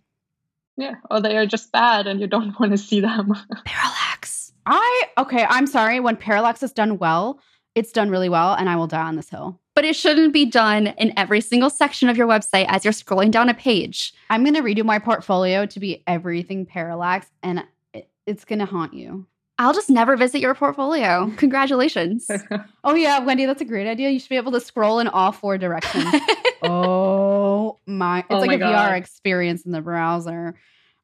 [0.78, 3.34] Yeah, or they are just bad and you don't want to see them.
[3.65, 4.53] Parallax.
[4.65, 5.99] I okay, I'm sorry.
[5.99, 7.39] When parallax is done well,
[7.73, 9.59] it's done really well, and I will die on this hill.
[9.75, 13.32] But it shouldn't be done in every single section of your website as you're scrolling
[13.32, 14.13] down a page.
[14.30, 17.63] I'm gonna redo my portfolio to be everything parallax, and
[17.93, 19.25] it, it's gonna haunt you.
[19.59, 21.31] I'll just never visit your portfolio.
[21.37, 22.29] Congratulations.
[22.83, 24.09] oh yeah, Wendy, that's a great idea.
[24.09, 26.13] You should be able to scroll in all four directions.
[26.63, 28.19] oh my!
[28.19, 28.91] It's oh like my a God.
[28.91, 30.55] VR experience in the browser.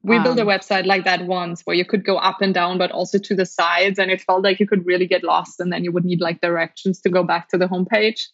[0.04, 2.54] We um, built a um, website like that once where you could go up and
[2.54, 5.60] down, but also to the sides, and it felt like you could really get lost,
[5.60, 8.28] and then you would need like directions to go back to the homepage.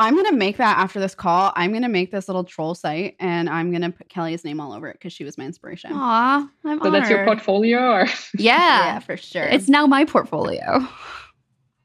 [0.00, 1.52] I'm gonna make that after this call.
[1.54, 4.88] I'm gonna make this little troll site, and I'm gonna put Kelly's name all over
[4.88, 5.92] it because she was my inspiration.
[5.92, 6.94] Aw, I'm so honored.
[6.94, 8.06] that's your portfolio, or
[8.38, 9.44] yeah, yeah, for sure.
[9.44, 10.88] It's now my portfolio.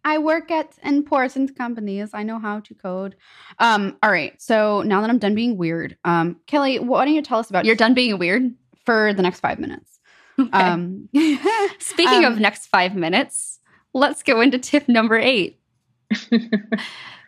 [0.05, 2.11] I work at important companies.
[2.13, 3.16] I know how to code.
[3.59, 4.39] Um, all right.
[4.39, 7.66] So now that I'm done being weird, um, Kelly, why don't you tell us about
[7.66, 8.53] you're done being weird
[8.86, 9.91] for the next five minutes?
[10.38, 10.51] Okay.
[10.51, 11.07] Um,
[11.80, 13.61] Speaking um, of next five minutes,
[13.93, 15.61] let's go into tip number eight.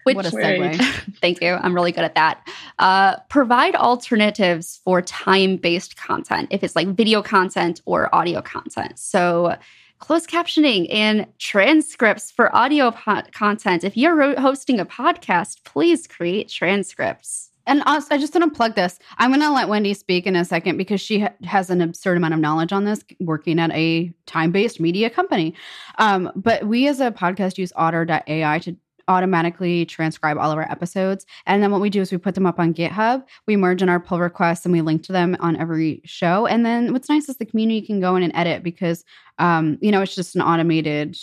[0.07, 1.17] Which, what a segue.
[1.21, 1.53] thank you.
[1.53, 2.47] I'm really good at that.
[2.79, 8.97] Uh, provide alternatives for time based content, if it's like video content or audio content.
[8.97, 9.57] So,
[9.99, 13.83] closed captioning and transcripts for audio po- content.
[13.83, 17.49] If you're hosting a podcast, please create transcripts.
[17.67, 18.97] And also, I just want to plug this.
[19.17, 22.15] I'm going to let Wendy speak in a second because she ha- has an absurd
[22.15, 25.53] amount of knowledge on this, working at a time based media company.
[25.97, 28.77] Um, but we as a podcast use otter.ai to
[29.07, 31.25] automatically transcribe all of our episodes.
[31.45, 33.89] And then what we do is we put them up on GitHub, we merge in
[33.89, 36.45] our pull requests, and we link to them on every show.
[36.45, 39.03] And then what's nice is the community can go in and edit because,
[39.39, 41.17] um, you know, it's just an automated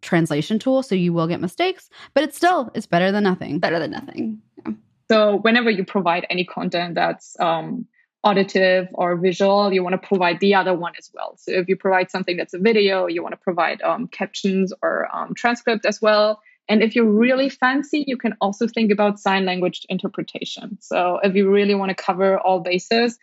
[0.00, 0.82] translation tool.
[0.82, 3.58] So you will get mistakes, but it's still, it's better than nothing.
[3.58, 4.40] Better than nothing.
[4.64, 4.72] Yeah.
[5.10, 7.86] So whenever you provide any content that's, um,
[8.24, 11.36] auditive or visual, you want to provide the other one as well.
[11.36, 15.08] So if you provide something that's a video, you want to provide um, captions or
[15.12, 16.40] um, transcript as well.
[16.68, 20.78] And if you're really fancy, you can also think about sign language interpretation.
[20.80, 23.18] So if you really want to cover all bases,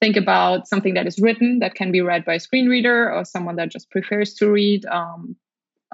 [0.00, 3.24] think about something that is written that can be read by a screen reader or
[3.24, 4.84] someone that just prefers to read.
[4.86, 5.36] Um,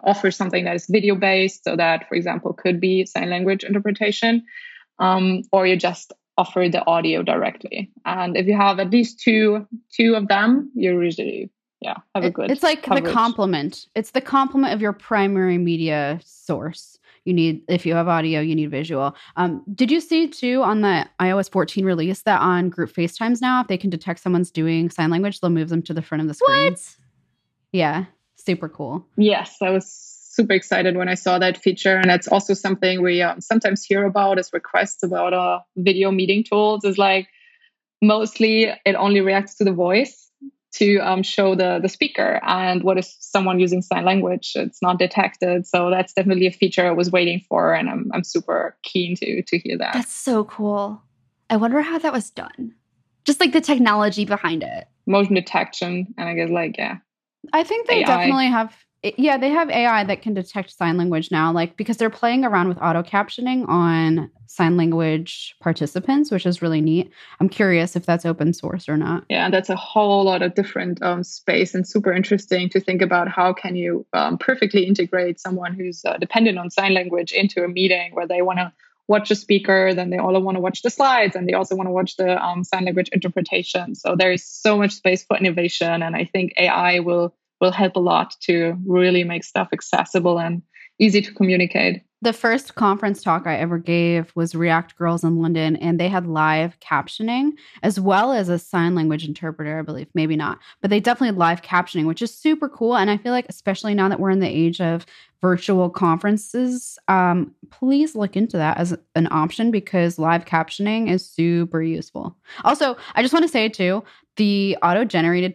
[0.05, 4.45] offer something that is video based, so that, for example, could be sign language interpretation,
[4.99, 7.91] um, or you just offer the audio directly.
[8.05, 12.31] And if you have at least two two of them, you're usually yeah have a
[12.31, 13.05] good it's like coverage.
[13.05, 16.99] the complement it's the complement of your primary media source.
[17.25, 19.15] You need if you have audio you need visual.
[19.37, 23.61] Um, did you see too on the ios 14 release that on group facetimes now
[23.61, 26.29] if they can detect someone's doing sign language they'll move them to the front of
[26.29, 26.73] the screen?
[26.73, 26.97] What?
[27.73, 28.07] yeah
[28.37, 29.07] super cool.
[29.17, 29.87] Yes i was
[30.31, 34.05] super excited when i saw that feature and it's also something we um, sometimes hear
[34.07, 36.85] about as requests about uh, video meeting tools.
[36.85, 37.29] Is like
[38.01, 40.28] mostly it only reacts to the voice
[40.75, 44.99] to um, show the the speaker and what is someone using sign language it's not
[44.99, 49.17] detected so that's definitely a feature i was waiting for and i'm, I'm super keen
[49.17, 51.03] to to hear that That's so cool.
[51.51, 52.75] I wonder how that was done.
[53.25, 54.87] Just like the technology behind it.
[55.07, 56.99] motion detection and i guess like yeah
[57.53, 58.05] I think they AI.
[58.05, 58.75] definitely have.
[59.03, 62.69] Yeah, they have AI that can detect sign language now, like because they're playing around
[62.69, 67.13] with auto captioning on sign language participants, which is really neat.
[67.39, 69.25] I'm curious if that's open source or not.
[69.29, 73.29] yeah that's a whole lot of different um, space and super interesting to think about
[73.29, 77.69] how can you um, perfectly integrate someone who's uh, dependent on sign language into a
[77.69, 78.73] meeting where they want to
[79.07, 81.87] watch a speaker then they all want to watch the slides and they also want
[81.87, 86.03] to watch the um, sign language interpretation so there is so much space for innovation
[86.03, 90.63] and i think ai will will help a lot to really make stuff accessible and
[90.99, 95.77] easy to communicate The first conference talk I ever gave was React Girls in London,
[95.77, 97.53] and they had live captioning
[97.85, 100.09] as well as a sign language interpreter, I believe.
[100.15, 102.97] Maybe not, but they definitely had live captioning, which is super cool.
[102.97, 105.07] And I feel like, especially now that we're in the age of
[105.41, 111.81] virtual conferences, um, please look into that as an option because live captioning is super
[111.81, 112.37] useful.
[112.65, 114.03] Also, I just want to say too
[114.35, 115.55] the auto generated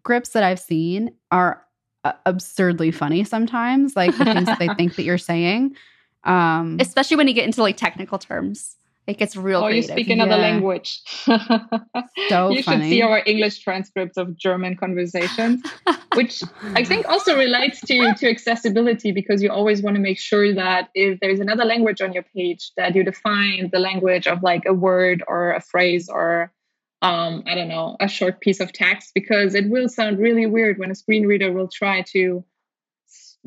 [0.00, 1.64] transcripts that I've seen are
[2.04, 5.76] uh, absurdly funny sometimes, like the things that they think that you're saying.
[6.24, 8.76] Um, Especially when you get into like technical terms.
[9.06, 10.42] It gets real Oh, you speak another Yeah.
[10.42, 11.00] language.
[11.26, 12.54] So funny.
[12.54, 15.62] you should see our English transcripts of German conversations,
[16.14, 16.42] which
[16.76, 20.90] I think also relates to to accessibility because you always want to make sure that
[20.94, 24.74] if there's another language on your page, that you define the language of like a
[24.74, 26.52] word or a phrase or
[27.02, 30.78] um, I don't know, a short piece of text because it will sound really weird
[30.78, 32.44] when a screen reader will try to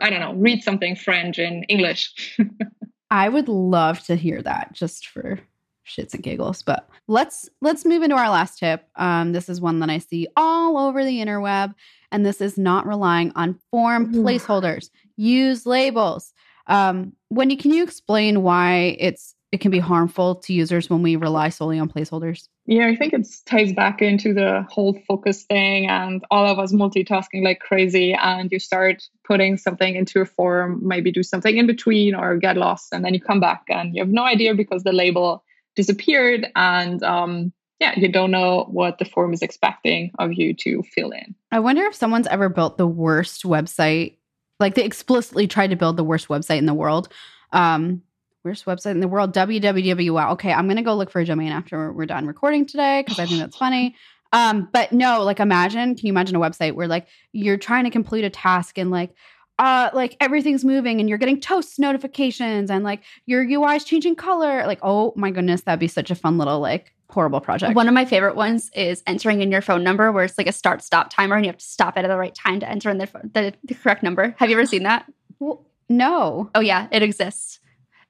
[0.02, 2.38] I don't know, read something French in English.
[3.12, 5.40] I would love to hear that just for
[5.86, 6.64] shits and giggles.
[6.64, 8.88] But let's let's move into our last tip.
[8.96, 11.76] Um, this is one that I see all over the interweb,
[12.12, 14.90] and this is not relying on form placeholders.
[15.16, 16.34] Use labels.
[16.68, 21.16] Um, Wendy, can you explain why it's it can be harmful to users when we
[21.16, 22.48] rely solely on placeholders?
[22.66, 26.74] Yeah, I think it ties back into the whole focus thing and all of us
[26.74, 28.16] multitasking like crazy.
[28.16, 32.58] And you start putting something into a form, maybe do something in between or get
[32.58, 32.92] lost.
[32.92, 35.44] And then you come back and you have no idea because the label
[35.76, 36.48] disappeared.
[36.56, 41.12] And um, yeah, you don't know what the form is expecting of you to fill
[41.12, 41.36] in.
[41.52, 44.18] I wonder if someone's ever built the worst website,
[44.60, 47.10] like they explicitly tried to build the worst website in the world.
[47.52, 48.02] Um,
[48.44, 50.32] worst website in the world, www.
[50.32, 53.26] Okay, I'm gonna go look for a domain after we're done recording today because I
[53.26, 53.96] think that's funny.
[54.34, 57.92] Um, but no, like imagine, can you imagine a website where like you're trying to
[57.92, 59.14] complete a task and like
[59.60, 64.16] uh like everything's moving and you're getting toast notifications and like your UI is changing
[64.16, 64.66] color.
[64.66, 67.76] Like, oh my goodness, that'd be such a fun little like horrible project.
[67.76, 70.52] One of my favorite ones is entering in your phone number where it's like a
[70.52, 72.90] start stop timer and you have to stop it at the right time to enter
[72.90, 74.36] in the, the, the correct number.
[74.40, 75.06] Have you ever seen that?
[75.40, 76.50] Well, no.
[76.56, 77.60] Oh yeah, it exists.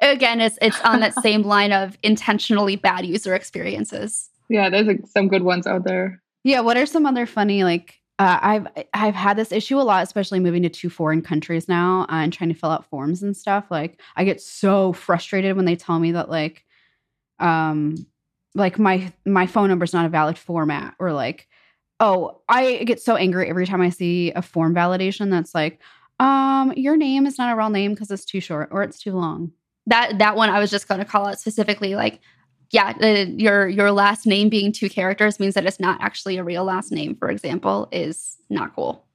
[0.03, 4.29] Again, it's it's on that same line of intentionally bad user experiences.
[4.49, 6.21] Yeah, there's like, some good ones out there.
[6.43, 10.03] Yeah, what are some other funny like uh, I've I've had this issue a lot,
[10.03, 13.35] especially moving to two foreign countries now uh, and trying to fill out forms and
[13.35, 13.65] stuff.
[13.71, 16.63] Like I get so frustrated when they tell me that like,
[17.39, 17.95] um,
[18.53, 21.47] like my my phone number is not a valid format, or like,
[21.99, 25.79] oh, I get so angry every time I see a form validation that's like,
[26.19, 29.13] um, your name is not a real name because it's too short or it's too
[29.13, 29.53] long.
[29.87, 32.19] That that one I was just going to call out specifically like
[32.71, 36.43] yeah, uh, your your last name being two characters means that it's not actually a
[36.43, 39.05] real last name, for example, is not cool.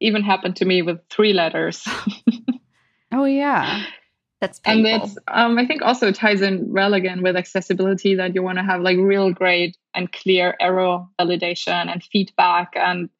[0.00, 1.86] Even happened to me with three letters.
[3.12, 3.84] Oh yeah.
[4.40, 5.08] That's and painful.
[5.08, 8.62] it's um, i think also ties in well again with accessibility that you want to
[8.62, 13.10] have like real great and clear error validation and feedback and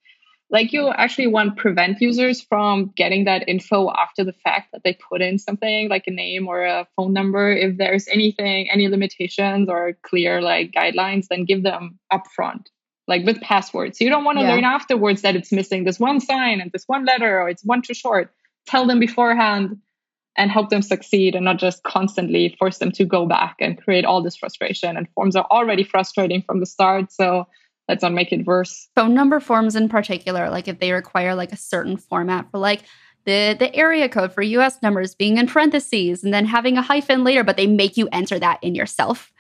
[0.50, 4.82] like you actually want to prevent users from getting that info after the fact that
[4.82, 8.88] they put in something like a name or a phone number if there's anything any
[8.88, 12.66] limitations or clear like guidelines then give them upfront
[13.06, 14.54] like with passwords you don't want to Yeah.
[14.54, 17.82] learn afterwards that it's missing this one sign and this one letter or it's one
[17.82, 18.32] too short
[18.66, 19.78] tell them beforehand
[20.38, 24.04] and help them succeed and not just constantly force them to go back and create
[24.04, 24.96] all this frustration.
[24.96, 27.10] And forms are already frustrating from the start.
[27.10, 27.48] So
[27.88, 28.88] let's not make it worse.
[28.94, 32.82] phone number forms in particular, like if they require like a certain format for like
[33.24, 37.24] the the area code for US numbers being in parentheses and then having a hyphen
[37.24, 39.32] later, but they make you enter that in yourself.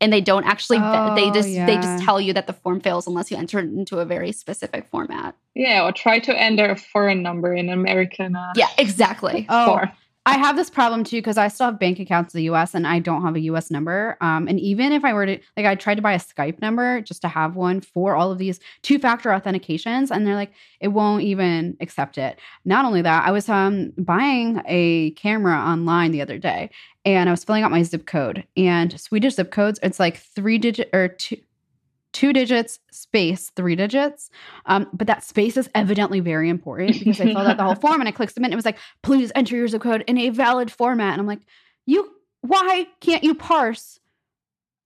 [0.00, 3.08] And they don't actually Oh, they just they just tell you that the form fails
[3.08, 5.34] unless you enter it into a very specific format.
[5.54, 9.46] Yeah, or try to enter a foreign number in American uh, Yeah, exactly.
[9.48, 9.90] Oh, form.
[10.28, 12.86] I have this problem too because I still have bank accounts in the US and
[12.86, 14.18] I don't have a US number.
[14.20, 17.00] Um, and even if I were to, like, I tried to buy a Skype number
[17.00, 20.88] just to have one for all of these two factor authentications, and they're like, it
[20.88, 22.38] won't even accept it.
[22.66, 26.68] Not only that, I was um, buying a camera online the other day
[27.06, 30.58] and I was filling out my zip code and Swedish zip codes, it's like three
[30.58, 31.38] digit or two
[32.12, 34.30] two digits space three digits
[34.66, 38.00] um, but that space is evidently very important because i filled out the whole form
[38.00, 40.30] and i clicked submit and it was like please enter your zip code in a
[40.30, 41.40] valid format and i'm like
[41.86, 42.08] you
[42.40, 43.98] why can't you parse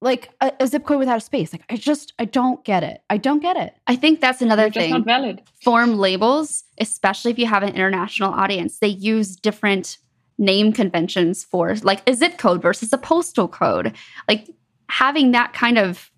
[0.00, 3.02] like a, a zip code without a space like i just i don't get it
[3.08, 4.90] i don't get it I think that's another They're just thing.
[4.92, 5.42] not valid.
[5.62, 9.98] form labels, especially if you have an international audience, they use different
[10.38, 13.92] name conventions for like a zip code versus a postal code.
[14.28, 14.48] Like
[14.88, 16.10] having that kind of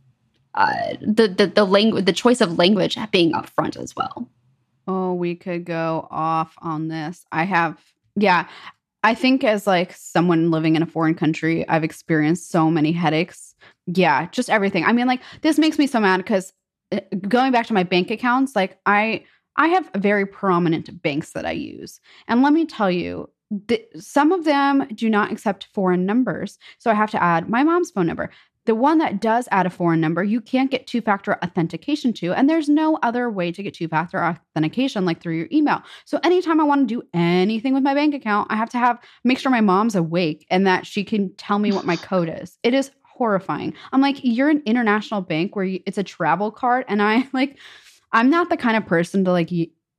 [0.55, 4.28] uh, the the the language, the choice of language being upfront as well.
[4.86, 7.24] Oh, we could go off on this.
[7.32, 7.80] I have,
[8.16, 8.48] yeah.
[9.02, 13.55] I think as like someone living in a foreign country, I've experienced so many headaches.
[13.86, 14.84] Yeah, just everything.
[14.84, 16.52] I mean, like this makes me so mad because
[17.28, 19.24] going back to my bank accounts, like I
[19.57, 23.28] I have very prominent banks that I use, and let me tell you,
[23.68, 27.62] th- some of them do not accept foreign numbers, so I have to add my
[27.62, 28.30] mom's phone number.
[28.67, 32.33] The one that does add a foreign number, you can't get two factor authentication to.
[32.33, 35.83] And there's no other way to get two factor authentication like through your email.
[36.05, 38.99] So anytime I want to do anything with my bank account, I have to have
[39.23, 42.59] make sure my mom's awake and that she can tell me what my code is.
[42.62, 43.75] It is horrifying.
[43.93, 46.85] I'm like, you're an international bank where you, it's a travel card.
[46.89, 47.59] And I like,
[48.12, 49.51] I'm not the kind of person to like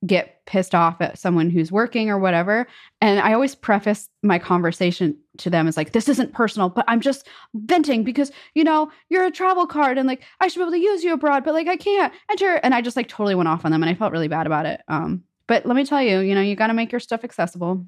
[0.06, 2.68] get pissed off at someone who's working or whatever.
[3.02, 7.02] And I always preface my conversation to them as like, this isn't personal, but I'm
[7.02, 10.72] just venting because, you know, you're a travel card and like I should be able
[10.72, 12.56] to use you abroad, but like I can't enter.
[12.56, 14.66] And I just like totally went off on them and I felt really bad about
[14.66, 14.82] it.
[14.88, 17.86] Um, but let me tell you, you know, you got to make your stuff accessible.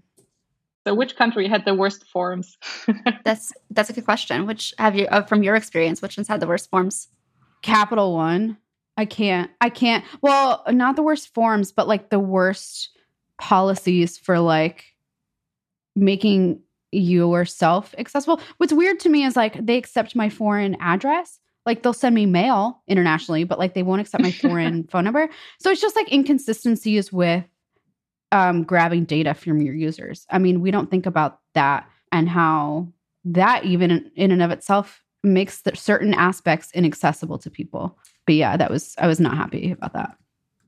[0.86, 2.58] So, which country had the worst forms?
[3.26, 4.48] That's that's a good question.
[4.48, 6.02] Which have you uh, from your experience?
[6.02, 7.10] Which ones had the worst forms?
[7.62, 8.58] Capital One.
[8.98, 9.52] I can't.
[9.62, 10.04] I can't.
[10.22, 12.90] Well, not the worst forms, but like the worst
[13.40, 14.86] policies for like
[15.96, 18.42] making yourself accessible.
[18.58, 21.40] What's weird to me is like they accept my foreign address.
[21.66, 25.30] Like they'll send me mail internationally, but like they won't accept my foreign phone number.
[25.60, 27.44] So it's just like inconsistencies with
[28.32, 30.26] um grabbing data from your users.
[30.30, 32.88] I mean, we don't think about that and how
[33.26, 37.98] that even in and of itself makes the certain aspects inaccessible to people.
[38.28, 40.18] But yeah, that was I was not happy about that.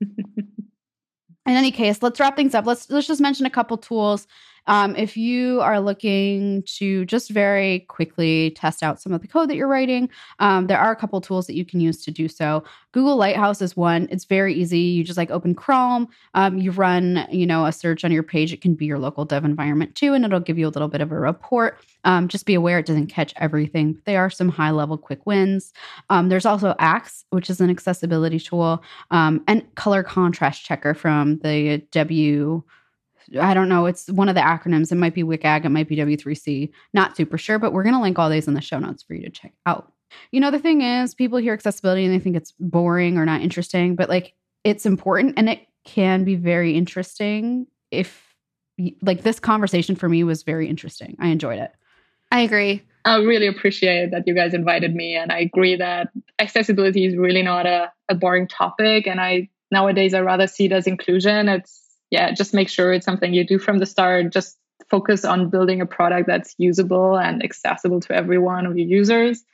[0.00, 2.66] In any case, let's wrap things up.
[2.66, 4.26] Let's let's just mention a couple tools.
[4.70, 9.50] Um, if you are looking to just very quickly test out some of the code
[9.50, 10.08] that you're writing,
[10.38, 12.62] um, there are a couple tools that you can use to do so.
[12.92, 14.06] Google Lighthouse is one.
[14.12, 14.78] It's very easy.
[14.78, 18.52] You just like open Chrome, um, you run, you know, a search on your page.
[18.52, 21.00] It can be your local dev environment too, and it'll give you a little bit
[21.00, 21.84] of a report.
[22.04, 25.26] Um, just be aware it doesn't catch everything, but there are some high level quick
[25.26, 25.72] wins.
[26.10, 31.38] Um, there's also Axe, which is an accessibility tool, um, and Color Contrast Checker from
[31.38, 32.62] the W.
[33.38, 33.86] I don't know.
[33.86, 34.90] It's one of the acronyms.
[34.90, 36.70] It might be WCAG, it might be W3C.
[36.92, 39.14] Not super sure, but we're going to link all these in the show notes for
[39.14, 39.92] you to check out.
[40.32, 43.42] You know, the thing is, people hear accessibility and they think it's boring or not
[43.42, 48.34] interesting, but like it's important and it can be very interesting if,
[49.02, 51.16] like, this conversation for me was very interesting.
[51.20, 51.72] I enjoyed it.
[52.32, 52.82] I agree.
[53.04, 57.42] I really appreciate that you guys invited me, and I agree that accessibility is really
[57.42, 59.06] not a, a boring topic.
[59.06, 61.48] And I nowadays I rather see it as inclusion.
[61.48, 61.79] It's
[62.10, 64.32] yeah, just make sure it's something you do from the start.
[64.32, 64.58] Just
[64.88, 69.44] focus on building a product that's usable and accessible to every one of your users,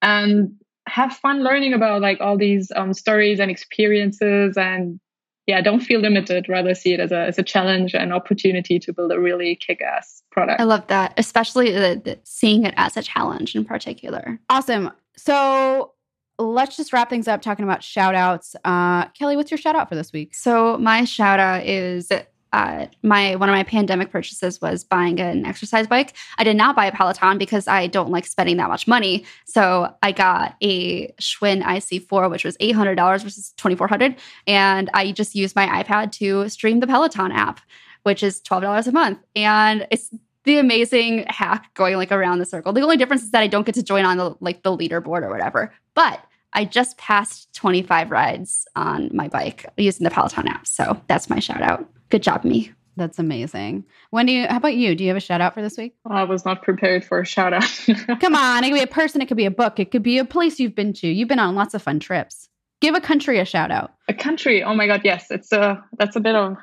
[0.00, 0.54] and
[0.86, 4.56] have fun learning about like all these um, stories and experiences.
[4.56, 4.98] And
[5.46, 6.48] yeah, don't feel limited.
[6.48, 10.22] Rather see it as a as a challenge and opportunity to build a really kick-ass
[10.30, 10.60] product.
[10.60, 14.40] I love that, especially the, the, seeing it as a challenge in particular.
[14.50, 14.90] Awesome.
[15.16, 15.92] So
[16.38, 18.56] let's just wrap things up talking about shout outs.
[18.64, 20.34] Uh, Kelly, what's your shout out for this week?
[20.34, 22.10] So my shout out is
[22.52, 26.14] uh, my one of my pandemic purchases was buying an exercise bike.
[26.38, 29.24] I did not buy a Peloton because I don't like spending that much money.
[29.46, 34.16] So I got a Schwinn IC4, which was eight hundred dollars versus twenty four hundred,
[34.46, 37.60] and I just used my iPad to stream the Peloton app,
[38.02, 40.10] which is twelve dollars a month, and it's
[40.44, 42.72] the amazing hack going like around the circle.
[42.72, 45.22] The only difference is that I don't get to join on the like the leaderboard
[45.22, 50.66] or whatever, but I just passed 25 rides on my bike using the Peloton app.
[50.66, 51.88] So that's my shout out.
[52.10, 52.72] Good job, me.
[52.96, 53.84] That's amazing.
[54.10, 54.94] Wendy, how about you?
[54.94, 55.94] Do you have a shout out for this week?
[56.04, 57.64] I was not prepared for a shout out.
[58.20, 60.18] Come on, it could be a person, it could be a book, it could be
[60.18, 61.08] a place you've been to.
[61.08, 62.50] You've been on lots of fun trips.
[62.82, 63.94] Give a country a shout out.
[64.08, 64.62] A country.
[64.62, 65.30] Oh my god, yes.
[65.30, 66.56] It's a that's a bit of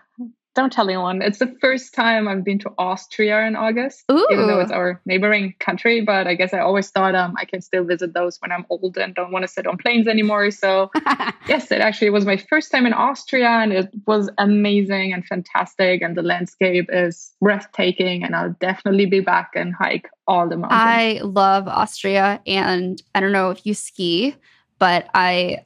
[0.59, 1.21] don't tell anyone.
[1.21, 4.27] It's the first time I've been to Austria in August, Ooh.
[4.31, 6.01] even though it's our neighboring country.
[6.01, 8.97] But I guess I always thought um, I can still visit those when I'm old
[8.97, 10.51] and don't want to sit on planes anymore.
[10.51, 10.91] So
[11.47, 16.01] yes, it actually was my first time in Austria, and it was amazing and fantastic.
[16.01, 20.81] And the landscape is breathtaking, and I'll definitely be back and hike all the mountains.
[20.81, 24.35] I love Austria, and I don't know if you ski,
[24.77, 25.63] but I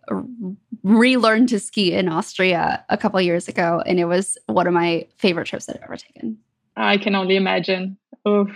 [0.84, 5.08] relearned to ski in Austria a couple years ago, and it was one of my
[5.18, 6.38] favorite trips that I've ever taken.
[6.76, 7.98] I can only imagine.
[8.28, 8.50] Oof.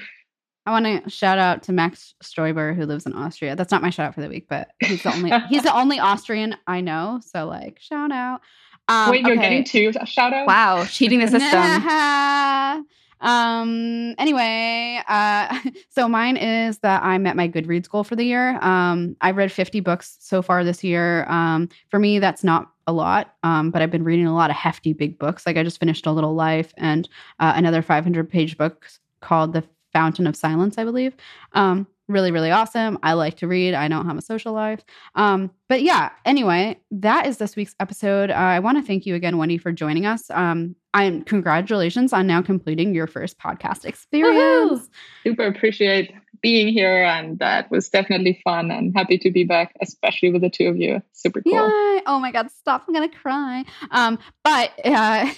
[0.65, 3.55] I want to shout out to Max Stoiber who lives in Austria.
[3.55, 5.97] That's not my shout out for the week, but he's the only he's the only
[5.97, 7.21] Austrian I know.
[7.25, 8.41] So like shout out.
[8.89, 9.41] Um, Wait, you're okay.
[9.41, 10.47] getting two shout outs?
[10.47, 12.83] Wow, cheating the system.
[13.21, 15.59] um anyway uh
[15.89, 18.57] so mine is that i met my goodreads goal for the year.
[18.61, 21.25] Um i've read 50 books so far this year.
[21.29, 24.55] Um for me that's not a lot um but i've been reading a lot of
[24.55, 25.45] hefty big books.
[25.45, 27.09] Like i just finished a little life and
[27.39, 28.87] uh, another 500 page book
[29.21, 29.63] called the
[29.93, 31.15] fountain of silence i believe.
[31.53, 32.97] Um really really awesome.
[33.03, 33.73] I like to read.
[33.73, 34.83] I don't have a social life.
[35.15, 38.29] Um but yeah anyway that is this week's episode.
[38.29, 40.29] Uh, i want to thank you again wendy for joining us.
[40.31, 44.89] Um i'm congratulations on now completing your first podcast experience.
[45.23, 46.11] Super appreciate
[46.41, 48.71] being here, and that was definitely fun.
[48.71, 51.01] And happy to be back, especially with the two of you.
[51.13, 51.53] Super cool.
[51.53, 52.01] Yay.
[52.05, 52.85] Oh my God, stop.
[52.87, 53.65] I'm to cry.
[53.91, 55.29] Um, but uh,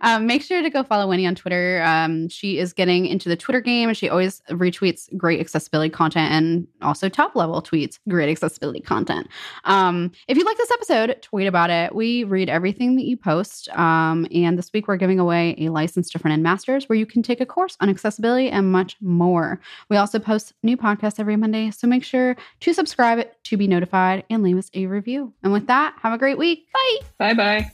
[0.00, 1.82] um, make sure to go follow Wendy on Twitter.
[1.82, 3.88] Um, she is getting into the Twitter game.
[3.88, 9.28] and She always retweets great accessibility content and also top level tweets great accessibility content.
[9.64, 11.94] Um, if you like this episode, tweet about it.
[11.94, 13.68] We read everything that you post.
[13.70, 17.06] Um, and this week we're giving away a license to front end masters where you
[17.06, 19.60] can take a course on accessibility and much more.
[19.88, 21.70] We also post new podcasts every Monday.
[21.70, 25.32] So make sure to subscribe to be notified and leave us a review.
[25.42, 26.68] And with that, have a great week.
[26.72, 26.98] Bye.
[27.18, 27.70] Bye bye.